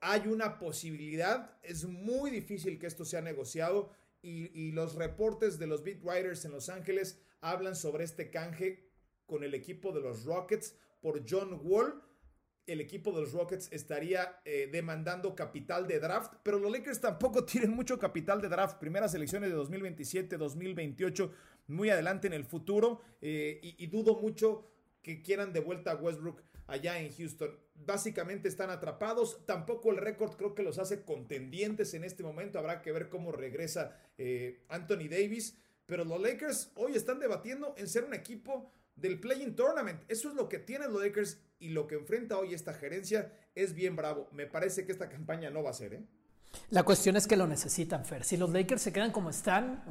Hay 0.00 0.26
una 0.26 0.58
posibilidad, 0.58 1.56
es 1.62 1.84
muy 1.84 2.32
difícil 2.32 2.76
que 2.80 2.88
esto 2.88 3.04
sea 3.04 3.20
negociado 3.20 3.92
y, 4.22 4.72
los 4.72 4.94
reportes 4.94 5.58
de 5.58 5.66
los 5.66 5.82
beat 5.82 6.02
writers 6.02 6.44
en 6.44 6.52
Los 6.52 6.68
Ángeles 6.68 7.20
hablan 7.40 7.76
sobre 7.76 8.04
este 8.04 8.30
canje 8.30 8.90
con 9.26 9.44
el 9.44 9.54
equipo 9.54 9.92
de 9.92 10.00
los 10.00 10.24
Rockets 10.24 10.76
por 11.00 11.22
John 11.28 11.60
Wall. 11.62 12.02
El 12.66 12.80
equipo 12.80 13.10
de 13.12 13.22
los 13.22 13.32
Rockets 13.32 13.72
estaría 13.72 14.40
eh, 14.44 14.68
demandando 14.70 15.34
capital 15.34 15.86
de 15.88 15.98
draft, 15.98 16.34
pero 16.42 16.58
los 16.58 16.70
Lakers 16.70 17.00
tampoco 17.00 17.44
tienen 17.46 17.70
mucho 17.70 17.98
capital 17.98 18.40
de 18.40 18.48
draft. 18.48 18.78
Primeras 18.78 19.14
elecciones 19.14 19.50
de 19.50 19.56
2027, 19.56 20.36
2028, 20.36 21.32
muy 21.68 21.90
adelante 21.90 22.26
en 22.26 22.32
el 22.32 22.44
futuro, 22.44 23.00
eh, 23.20 23.60
y, 23.62 23.86
dudo 23.86 24.20
mucho 24.20 24.70
que 25.02 25.22
quieran 25.22 25.52
de 25.52 25.60
vuelta 25.60 25.92
a 25.92 25.96
Westbrook 25.96 26.42
allá 26.66 27.00
en 27.00 27.12
Houston. 27.12 27.58
Básicamente 27.74 28.48
están 28.48 28.70
atrapados. 28.70 29.44
Tampoco 29.46 29.90
el 29.90 29.96
récord 29.96 30.36
creo 30.36 30.54
que 30.54 30.62
los 30.62 30.78
hace 30.78 31.04
contendientes 31.04 31.94
en 31.94 32.04
este 32.04 32.22
momento. 32.22 32.58
Habrá 32.58 32.82
que 32.82 32.92
ver 32.92 33.08
cómo 33.08 33.32
regresa 33.32 33.96
eh, 34.18 34.64
Anthony 34.68 35.08
Davis. 35.08 35.56
Pero 35.90 36.04
los 36.04 36.20
Lakers 36.20 36.70
hoy 36.76 36.94
están 36.94 37.18
debatiendo 37.18 37.74
en 37.76 37.88
ser 37.88 38.04
un 38.04 38.14
equipo 38.14 38.70
del 38.94 39.18
Playing 39.18 39.56
Tournament. 39.56 40.00
Eso 40.06 40.28
es 40.28 40.36
lo 40.36 40.48
que 40.48 40.60
tienen 40.60 40.92
los 40.92 41.02
Lakers 41.02 41.42
y 41.58 41.70
lo 41.70 41.88
que 41.88 41.96
enfrenta 41.96 42.38
hoy 42.38 42.54
esta 42.54 42.72
gerencia 42.74 43.32
es 43.56 43.74
bien 43.74 43.96
bravo. 43.96 44.28
Me 44.30 44.46
parece 44.46 44.86
que 44.86 44.92
esta 44.92 45.08
campaña 45.08 45.50
no 45.50 45.64
va 45.64 45.70
a 45.70 45.72
ser, 45.72 45.94
¿eh? 45.94 46.06
La 46.70 46.84
cuestión 46.84 47.16
es 47.16 47.26
que 47.26 47.36
lo 47.36 47.48
necesitan, 47.48 48.04
Fer. 48.04 48.22
Si 48.22 48.36
los 48.36 48.50
Lakers 48.50 48.82
se 48.82 48.92
quedan 48.92 49.10
como 49.10 49.28
están, 49.30 49.82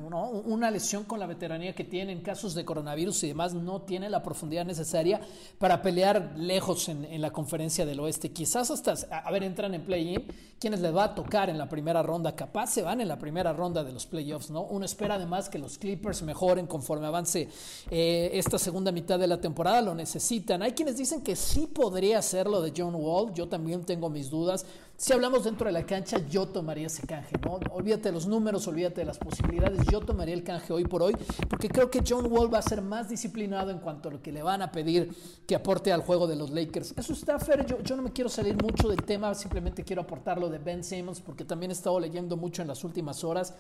una 0.45 0.71
lesión 0.71 1.03
con 1.03 1.19
la 1.19 1.27
veteranía 1.27 1.75
que 1.75 1.83
tienen, 1.83 2.21
casos 2.21 2.55
de 2.55 2.63
coronavirus 2.63 3.23
y 3.23 3.27
demás, 3.27 3.53
no 3.53 3.81
tiene 3.81 4.09
la 4.09 4.23
profundidad 4.23 4.63
necesaria 4.63 5.19
para 5.57 5.81
pelear 5.81 6.35
lejos 6.37 6.87
en, 6.87 7.21
la 7.21 7.31
conferencia 7.31 7.85
del 7.85 7.99
oeste. 7.99 8.31
Quizás 8.31 8.71
hasta, 8.71 8.93
a 9.11 9.29
ver, 9.29 9.43
entran 9.43 9.73
en 9.73 9.81
play-in, 9.81 10.25
quienes 10.57 10.79
les 10.79 10.95
va 10.95 11.03
a 11.03 11.15
tocar 11.15 11.49
en 11.49 11.57
la 11.57 11.67
primera 11.67 12.01
ronda, 12.01 12.33
capaz 12.33 12.67
se 12.67 12.81
van 12.81 13.01
en 13.01 13.09
la 13.09 13.19
primera 13.19 13.51
ronda 13.51 13.83
de 13.83 13.91
los 13.91 14.05
playoffs, 14.05 14.49
¿no? 14.49 14.61
Uno 14.61 14.85
espera 14.85 15.15
además 15.15 15.49
que 15.49 15.59
los 15.59 15.77
Clippers 15.77 16.21
mejoren 16.21 16.65
conforme 16.65 17.07
avance 17.07 17.49
eh, 17.91 18.31
esta 18.33 18.57
segunda 18.57 18.93
mitad 18.93 19.19
de 19.19 19.27
la 19.27 19.41
temporada, 19.41 19.81
lo 19.81 19.95
necesitan. 19.95 20.61
Hay 20.61 20.71
quienes 20.71 20.95
dicen 20.95 21.23
que 21.23 21.35
sí 21.35 21.67
podría 21.67 22.21
ser 22.21 22.47
lo 22.47 22.61
de 22.61 22.71
John 22.75 22.95
Wall, 22.95 23.33
yo 23.33 23.49
también 23.49 23.83
tengo 23.83 24.09
mis 24.09 24.29
dudas. 24.29 24.65
Si 24.99 25.13
hablamos 25.13 25.45
dentro 25.45 25.65
de 25.65 25.71
la 25.71 25.85
cancha, 25.85 26.17
yo 26.27 26.49
tomaría 26.49 26.87
ese 26.87 27.07
canje, 27.07 27.37
¿no? 27.45 27.57
Olvídate 27.71 28.09
de 28.09 28.11
los 28.11 28.27
números, 28.27 28.67
olvídate 28.67 28.99
de 28.99 29.05
las 29.05 29.17
posibilidades, 29.17 29.79
yo 29.89 30.01
tomaría 30.01 30.33
el 30.33 30.43
canje 30.43 30.73
hoy 30.73 30.83
por 30.83 31.01
hoy, 31.01 31.15
porque 31.49 31.69
creo 31.69 31.89
que 31.89 32.03
John 32.05 32.29
Wall 32.29 32.53
va 32.53 32.57
a 32.57 32.61
ser 32.61 32.81
más 32.81 33.07
disciplinado 33.07 33.71
en 33.71 33.79
cuanto 33.79 34.09
a 34.09 34.11
lo 34.11 34.21
que 34.21 34.33
le 34.33 34.43
van 34.43 34.61
a 34.61 34.73
pedir 34.73 35.09
que 35.47 35.55
aporte 35.55 35.93
al 35.93 36.01
juego 36.01 36.27
de 36.27 36.35
los 36.35 36.49
Lakers. 36.49 36.95
Eso 36.97 37.13
está 37.13 37.39
fair, 37.39 37.65
yo, 37.65 37.81
yo 37.81 37.95
no 37.95 38.01
me 38.01 38.11
quiero 38.11 38.29
salir 38.29 38.61
mucho 38.61 38.89
del 38.89 39.01
tema, 39.03 39.33
simplemente 39.35 39.85
quiero 39.85 40.01
aportar 40.01 40.37
lo 40.37 40.49
de 40.49 40.57
Ben 40.57 40.83
Simmons, 40.83 41.21
porque 41.21 41.45
también 41.45 41.71
he 41.71 41.75
estado 41.75 41.97
leyendo 41.97 42.35
mucho 42.35 42.61
en 42.61 42.67
las 42.67 42.83
últimas 42.83 43.23
horas. 43.23 43.53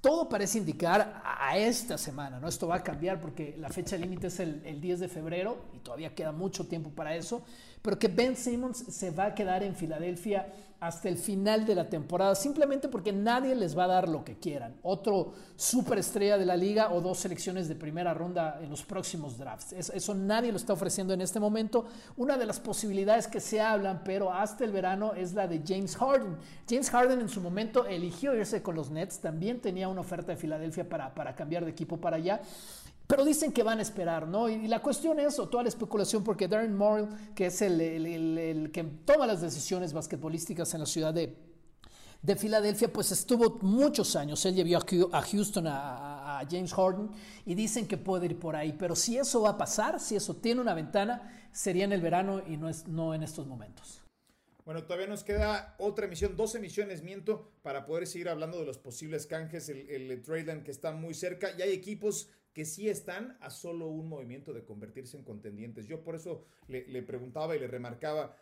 Todo 0.00 0.28
parece 0.28 0.56
indicar 0.56 1.22
a 1.22 1.58
esta 1.58 1.98
semana, 1.98 2.40
¿no? 2.40 2.48
Esto 2.48 2.66
va 2.66 2.76
a 2.76 2.82
cambiar 2.82 3.20
porque 3.20 3.54
la 3.58 3.68
fecha 3.68 3.96
límite 3.98 4.28
es 4.28 4.40
el, 4.40 4.62
el 4.64 4.80
10 4.80 5.00
de 5.00 5.08
febrero 5.08 5.58
y 5.74 5.80
todavía 5.80 6.14
queda 6.14 6.32
mucho 6.32 6.66
tiempo 6.66 6.90
para 6.90 7.14
eso 7.14 7.42
pero 7.82 7.98
que 7.98 8.08
Ben 8.08 8.36
Simmons 8.36 8.78
se 8.78 9.10
va 9.10 9.26
a 9.26 9.34
quedar 9.34 9.62
en 9.62 9.74
Filadelfia 9.74 10.46
hasta 10.82 11.08
el 11.08 11.16
final 11.16 11.64
de 11.64 11.76
la 11.76 11.88
temporada, 11.88 12.34
simplemente 12.34 12.88
porque 12.88 13.12
nadie 13.12 13.54
les 13.54 13.78
va 13.78 13.84
a 13.84 13.86
dar 13.86 14.08
lo 14.08 14.24
que 14.24 14.40
quieran. 14.40 14.74
Otro 14.82 15.32
superestrella 15.54 16.36
de 16.36 16.44
la 16.44 16.56
liga 16.56 16.92
o 16.92 17.00
dos 17.00 17.18
selecciones 17.18 17.68
de 17.68 17.76
primera 17.76 18.12
ronda 18.14 18.58
en 18.60 18.68
los 18.68 18.82
próximos 18.82 19.38
drafts. 19.38 19.72
Eso, 19.74 20.12
nadie 20.12 20.50
lo 20.50 20.56
está 20.56 20.72
ofreciendo 20.72 21.14
en 21.14 21.20
este 21.20 21.38
momento. 21.38 21.86
Una 22.16 22.36
de 22.36 22.46
las 22.46 22.58
posibilidades 22.58 23.28
que 23.28 23.38
se 23.38 23.60
hablan, 23.60 24.02
pero 24.04 24.32
hasta 24.32 24.64
el 24.64 24.72
verano, 24.72 25.12
es 25.14 25.34
la 25.34 25.46
de 25.46 25.62
James 25.64 25.96
Harden. 25.96 26.36
James 26.68 26.90
Harden 26.90 27.20
en 27.20 27.28
su 27.28 27.40
momento 27.40 27.86
eligió 27.86 28.34
irse 28.34 28.60
con 28.60 28.74
los 28.74 28.90
Nets, 28.90 29.20
también 29.20 29.60
tenía 29.60 29.86
una 29.86 30.00
oferta 30.00 30.32
de 30.32 30.36
Filadelfia 30.36 30.88
para, 30.88 31.14
para 31.14 31.36
cambiar 31.36 31.64
de 31.64 31.70
equipo 31.70 31.98
para 31.98 32.16
allá. 32.16 32.40
Pero 33.12 33.26
dicen 33.26 33.52
que 33.52 33.62
van 33.62 33.78
a 33.78 33.82
esperar, 33.82 34.26
¿no? 34.26 34.48
Y, 34.48 34.66
la 34.68 34.80
cuestión 34.80 35.20
es, 35.20 35.38
o 35.38 35.46
toda 35.46 35.64
la 35.64 35.68
especulación, 35.68 36.24
porque 36.24 36.48
Darren 36.48 36.74
Morrill, 36.74 37.10
que 37.34 37.44
es 37.44 37.60
el, 37.60 38.70
que 38.72 38.84
toma 39.04 39.26
las 39.26 39.42
decisiones 39.42 39.92
basquetbolísticas 39.92 40.72
en 40.72 40.80
la 40.80 40.86
ciudad 40.86 41.12
de, 41.12 41.36
de 42.22 42.36
Filadelfia, 42.36 42.90
pues 42.90 43.12
estuvo 43.12 43.58
muchos 43.60 44.16
años. 44.16 44.42
Él 44.46 44.54
llevó 44.54 44.82
a 45.12 45.20
Houston 45.20 45.66
a, 45.66 46.42
James 46.50 46.72
Harden 46.72 47.10
y 47.44 47.54
dicen 47.54 47.86
que 47.86 47.98
puede 47.98 48.24
ir 48.24 48.38
por 48.38 48.56
ahí. 48.56 48.72
Pero 48.72 48.96
si 48.96 49.18
eso 49.18 49.42
va 49.42 49.50
a 49.50 49.58
pasar, 49.58 50.00
si 50.00 50.16
eso 50.16 50.36
tiene 50.36 50.62
una 50.62 50.72
ventana, 50.72 51.50
sería 51.52 51.84
en 51.84 51.92
el 51.92 52.00
verano 52.00 52.40
y 52.48 52.56
no, 52.56 52.70
es, 52.70 52.88
no 52.88 53.12
en 53.12 53.22
estos 53.22 53.46
momentos. 53.46 54.00
Bueno, 54.64 54.84
todavía 54.84 55.08
nos 55.08 55.22
queda 55.22 55.74
otra 55.78 56.06
emisión, 56.06 56.34
dos 56.34 56.54
emisiones, 56.54 57.02
miento, 57.02 57.52
para 57.60 57.84
poder 57.84 58.06
seguir 58.06 58.30
hablando 58.30 58.58
de 58.58 58.64
los 58.64 58.78
posibles 58.78 59.26
canjes, 59.26 59.68
el, 59.68 59.90
el 59.90 60.22
trade 60.22 60.62
que 60.62 60.70
está 60.70 60.92
muy 60.92 61.12
cerca. 61.12 61.50
Y 61.58 61.60
hay 61.60 61.72
equipos 61.72 62.30
que 62.52 62.64
sí 62.64 62.88
están 62.88 63.36
a 63.40 63.50
solo 63.50 63.86
un 63.86 64.08
movimiento 64.08 64.52
de 64.52 64.64
convertirse 64.64 65.16
en 65.16 65.24
contendientes. 65.24 65.86
Yo 65.86 66.02
por 66.02 66.14
eso 66.14 66.44
le, 66.68 67.02
preguntaba 67.02 67.56
y 67.56 67.60
le 67.60 67.66
remarcaba 67.66 68.36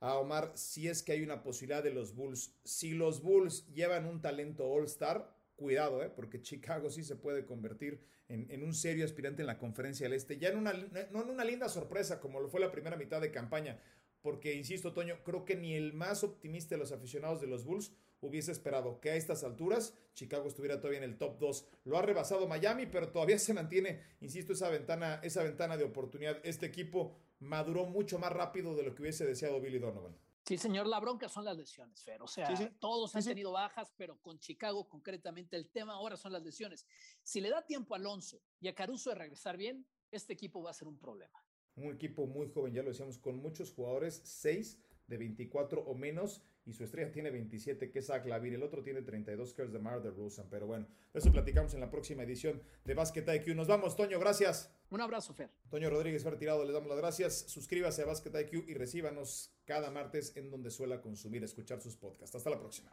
a 0.00 0.16
Omar 0.18 0.52
si 0.54 0.88
es 0.88 1.02
que 1.02 1.12
hay 1.12 1.22
una 1.22 1.42
posibilidad 1.42 1.82
de 1.82 1.92
los 1.92 2.14
Bulls. 2.14 2.58
Si 2.64 2.92
los 2.92 3.22
Bulls 3.22 3.66
llevan 3.72 4.06
un 4.06 4.20
talento 4.20 4.66
all-star, 4.66 5.32
cuidado, 5.56 6.02
¿eh? 6.02 6.10
porque 6.10 6.42
Chicago 6.42 6.90
sí 6.90 7.04
se 7.04 7.16
puede 7.16 7.46
convertir 7.46 8.00
en, 8.28 8.62
un 8.64 8.74
serio 8.74 9.04
aspirante 9.04 9.42
en 9.42 9.46
la 9.46 9.58
conferencia 9.58 10.06
del 10.06 10.14
Este. 10.14 10.38
Ya 10.38 10.48
en 10.48 10.58
una, 10.58 10.72
no 10.72 11.22
en 11.22 11.30
una 11.30 11.44
linda 11.44 11.68
sorpresa 11.68 12.20
como 12.20 12.40
lo 12.40 12.48
fue 12.48 12.60
la 12.60 12.72
primera 12.72 12.96
mitad 12.96 13.20
de 13.20 13.30
campaña, 13.30 13.78
porque, 14.20 14.54
insisto, 14.54 14.94
Toño, 14.94 15.22
creo 15.22 15.44
que 15.44 15.54
ni 15.54 15.74
el 15.74 15.92
más 15.92 16.24
optimista 16.24 16.74
de 16.74 16.78
los 16.78 16.92
aficionados 16.92 17.42
de 17.42 17.46
los 17.46 17.64
Bulls 17.64 17.92
hubiese 18.26 18.52
esperado 18.52 19.00
que 19.00 19.10
a 19.10 19.16
estas 19.16 19.44
alturas 19.44 19.94
Chicago 20.14 20.48
estuviera 20.48 20.80
todavía 20.80 20.98
en 20.98 21.04
el 21.04 21.18
top 21.18 21.38
2. 21.38 21.66
Lo 21.84 21.98
ha 21.98 22.02
rebasado 22.02 22.46
Miami, 22.46 22.86
pero 22.86 23.10
todavía 23.10 23.38
se 23.38 23.54
mantiene, 23.54 24.00
insisto, 24.20 24.52
esa 24.52 24.68
ventana, 24.68 25.20
esa 25.22 25.42
ventana 25.42 25.76
de 25.76 25.84
oportunidad. 25.84 26.38
Este 26.44 26.66
equipo 26.66 27.16
maduró 27.40 27.86
mucho 27.86 28.18
más 28.18 28.32
rápido 28.32 28.74
de 28.74 28.84
lo 28.84 28.94
que 28.94 29.02
hubiese 29.02 29.26
deseado 29.26 29.60
Billy 29.60 29.78
Donovan. 29.78 30.16
Sí, 30.46 30.58
señor, 30.58 30.86
la 30.86 31.00
bronca 31.00 31.26
son 31.28 31.46
las 31.46 31.56
lesiones, 31.56 32.02
Fer. 32.02 32.20
O 32.20 32.26
sea, 32.26 32.54
todos 32.78 33.16
han 33.16 33.24
tenido 33.24 33.52
bajas, 33.52 33.90
pero 33.96 34.20
con 34.20 34.38
Chicago 34.38 34.86
concretamente 34.86 35.56
el 35.56 35.70
tema 35.70 35.94
ahora 35.94 36.18
son 36.18 36.32
las 36.32 36.42
lesiones. 36.42 36.86
Si 37.22 37.40
le 37.40 37.48
da 37.48 37.64
tiempo 37.64 37.94
a 37.94 37.98
Alonso 37.98 38.42
y 38.60 38.68
a 38.68 38.74
Caruso 38.74 39.08
de 39.08 39.16
regresar 39.16 39.56
bien, 39.56 39.86
este 40.10 40.34
equipo 40.34 40.62
va 40.62 40.70
a 40.70 40.74
ser 40.74 40.86
un 40.86 40.98
problema. 40.98 41.42
Un 41.76 41.94
equipo 41.94 42.26
muy 42.26 42.50
joven, 42.50 42.74
ya 42.74 42.82
lo 42.82 42.90
decíamos, 42.90 43.16
con 43.16 43.38
muchos 43.38 43.72
jugadores, 43.72 44.20
seis 44.22 44.78
de 45.06 45.16
24 45.16 45.80
o 45.80 45.94
menos, 45.94 46.42
y 46.66 46.72
su 46.72 46.84
estrella 46.84 47.12
tiene 47.12 47.30
27, 47.30 47.90
que 47.90 47.98
es 47.98 48.06
Zach 48.06 48.24
Lavin. 48.26 48.54
El 48.54 48.62
otro 48.62 48.82
tiene 48.82 49.02
32, 49.02 49.52
que 49.54 49.62
es 49.62 49.72
de 49.72 49.78
Mar 49.78 50.02
de 50.02 50.10
Rosen. 50.10 50.46
Pero 50.50 50.66
bueno, 50.66 50.86
de 51.12 51.18
eso 51.18 51.30
platicamos 51.30 51.74
en 51.74 51.80
la 51.80 51.90
próxima 51.90 52.22
edición 52.22 52.62
de 52.84 52.94
Basket 52.94 53.24
IQ. 53.34 53.54
Nos 53.54 53.66
vamos, 53.66 53.96
Toño, 53.96 54.18
gracias. 54.18 54.70
Un 54.90 55.00
abrazo, 55.00 55.34
Fer. 55.34 55.50
Toño 55.70 55.90
Rodríguez, 55.90 56.22
Fer 56.22 56.36
Tirado, 56.38 56.64
les 56.64 56.72
damos 56.72 56.88
las 56.88 56.98
gracias. 56.98 57.44
Suscríbase 57.48 58.02
a 58.02 58.06
Basket 58.06 58.32
IQ 58.40 58.68
y 58.68 58.74
recíbanos 58.74 59.52
cada 59.64 59.90
martes 59.90 60.36
en 60.36 60.50
donde 60.50 60.70
suela 60.70 61.00
consumir, 61.00 61.44
escuchar 61.44 61.80
sus 61.80 61.96
podcasts. 61.96 62.34
Hasta 62.34 62.50
la 62.50 62.58
próxima. 62.58 62.90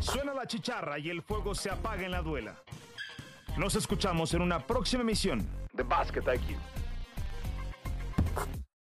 Suena 0.00 0.34
la 0.34 0.46
chicharra 0.46 0.98
y 0.98 1.10
el 1.10 1.22
fuego 1.22 1.54
se 1.54 1.70
apaga 1.70 2.04
en 2.04 2.10
la 2.10 2.22
duela. 2.22 2.62
Nos 3.56 3.76
escuchamos 3.76 4.34
en 4.34 4.42
una 4.42 4.66
próxima 4.66 5.02
emisión 5.02 5.46
de 5.72 5.82
Basket 5.82 6.22
IQ. 6.22 6.81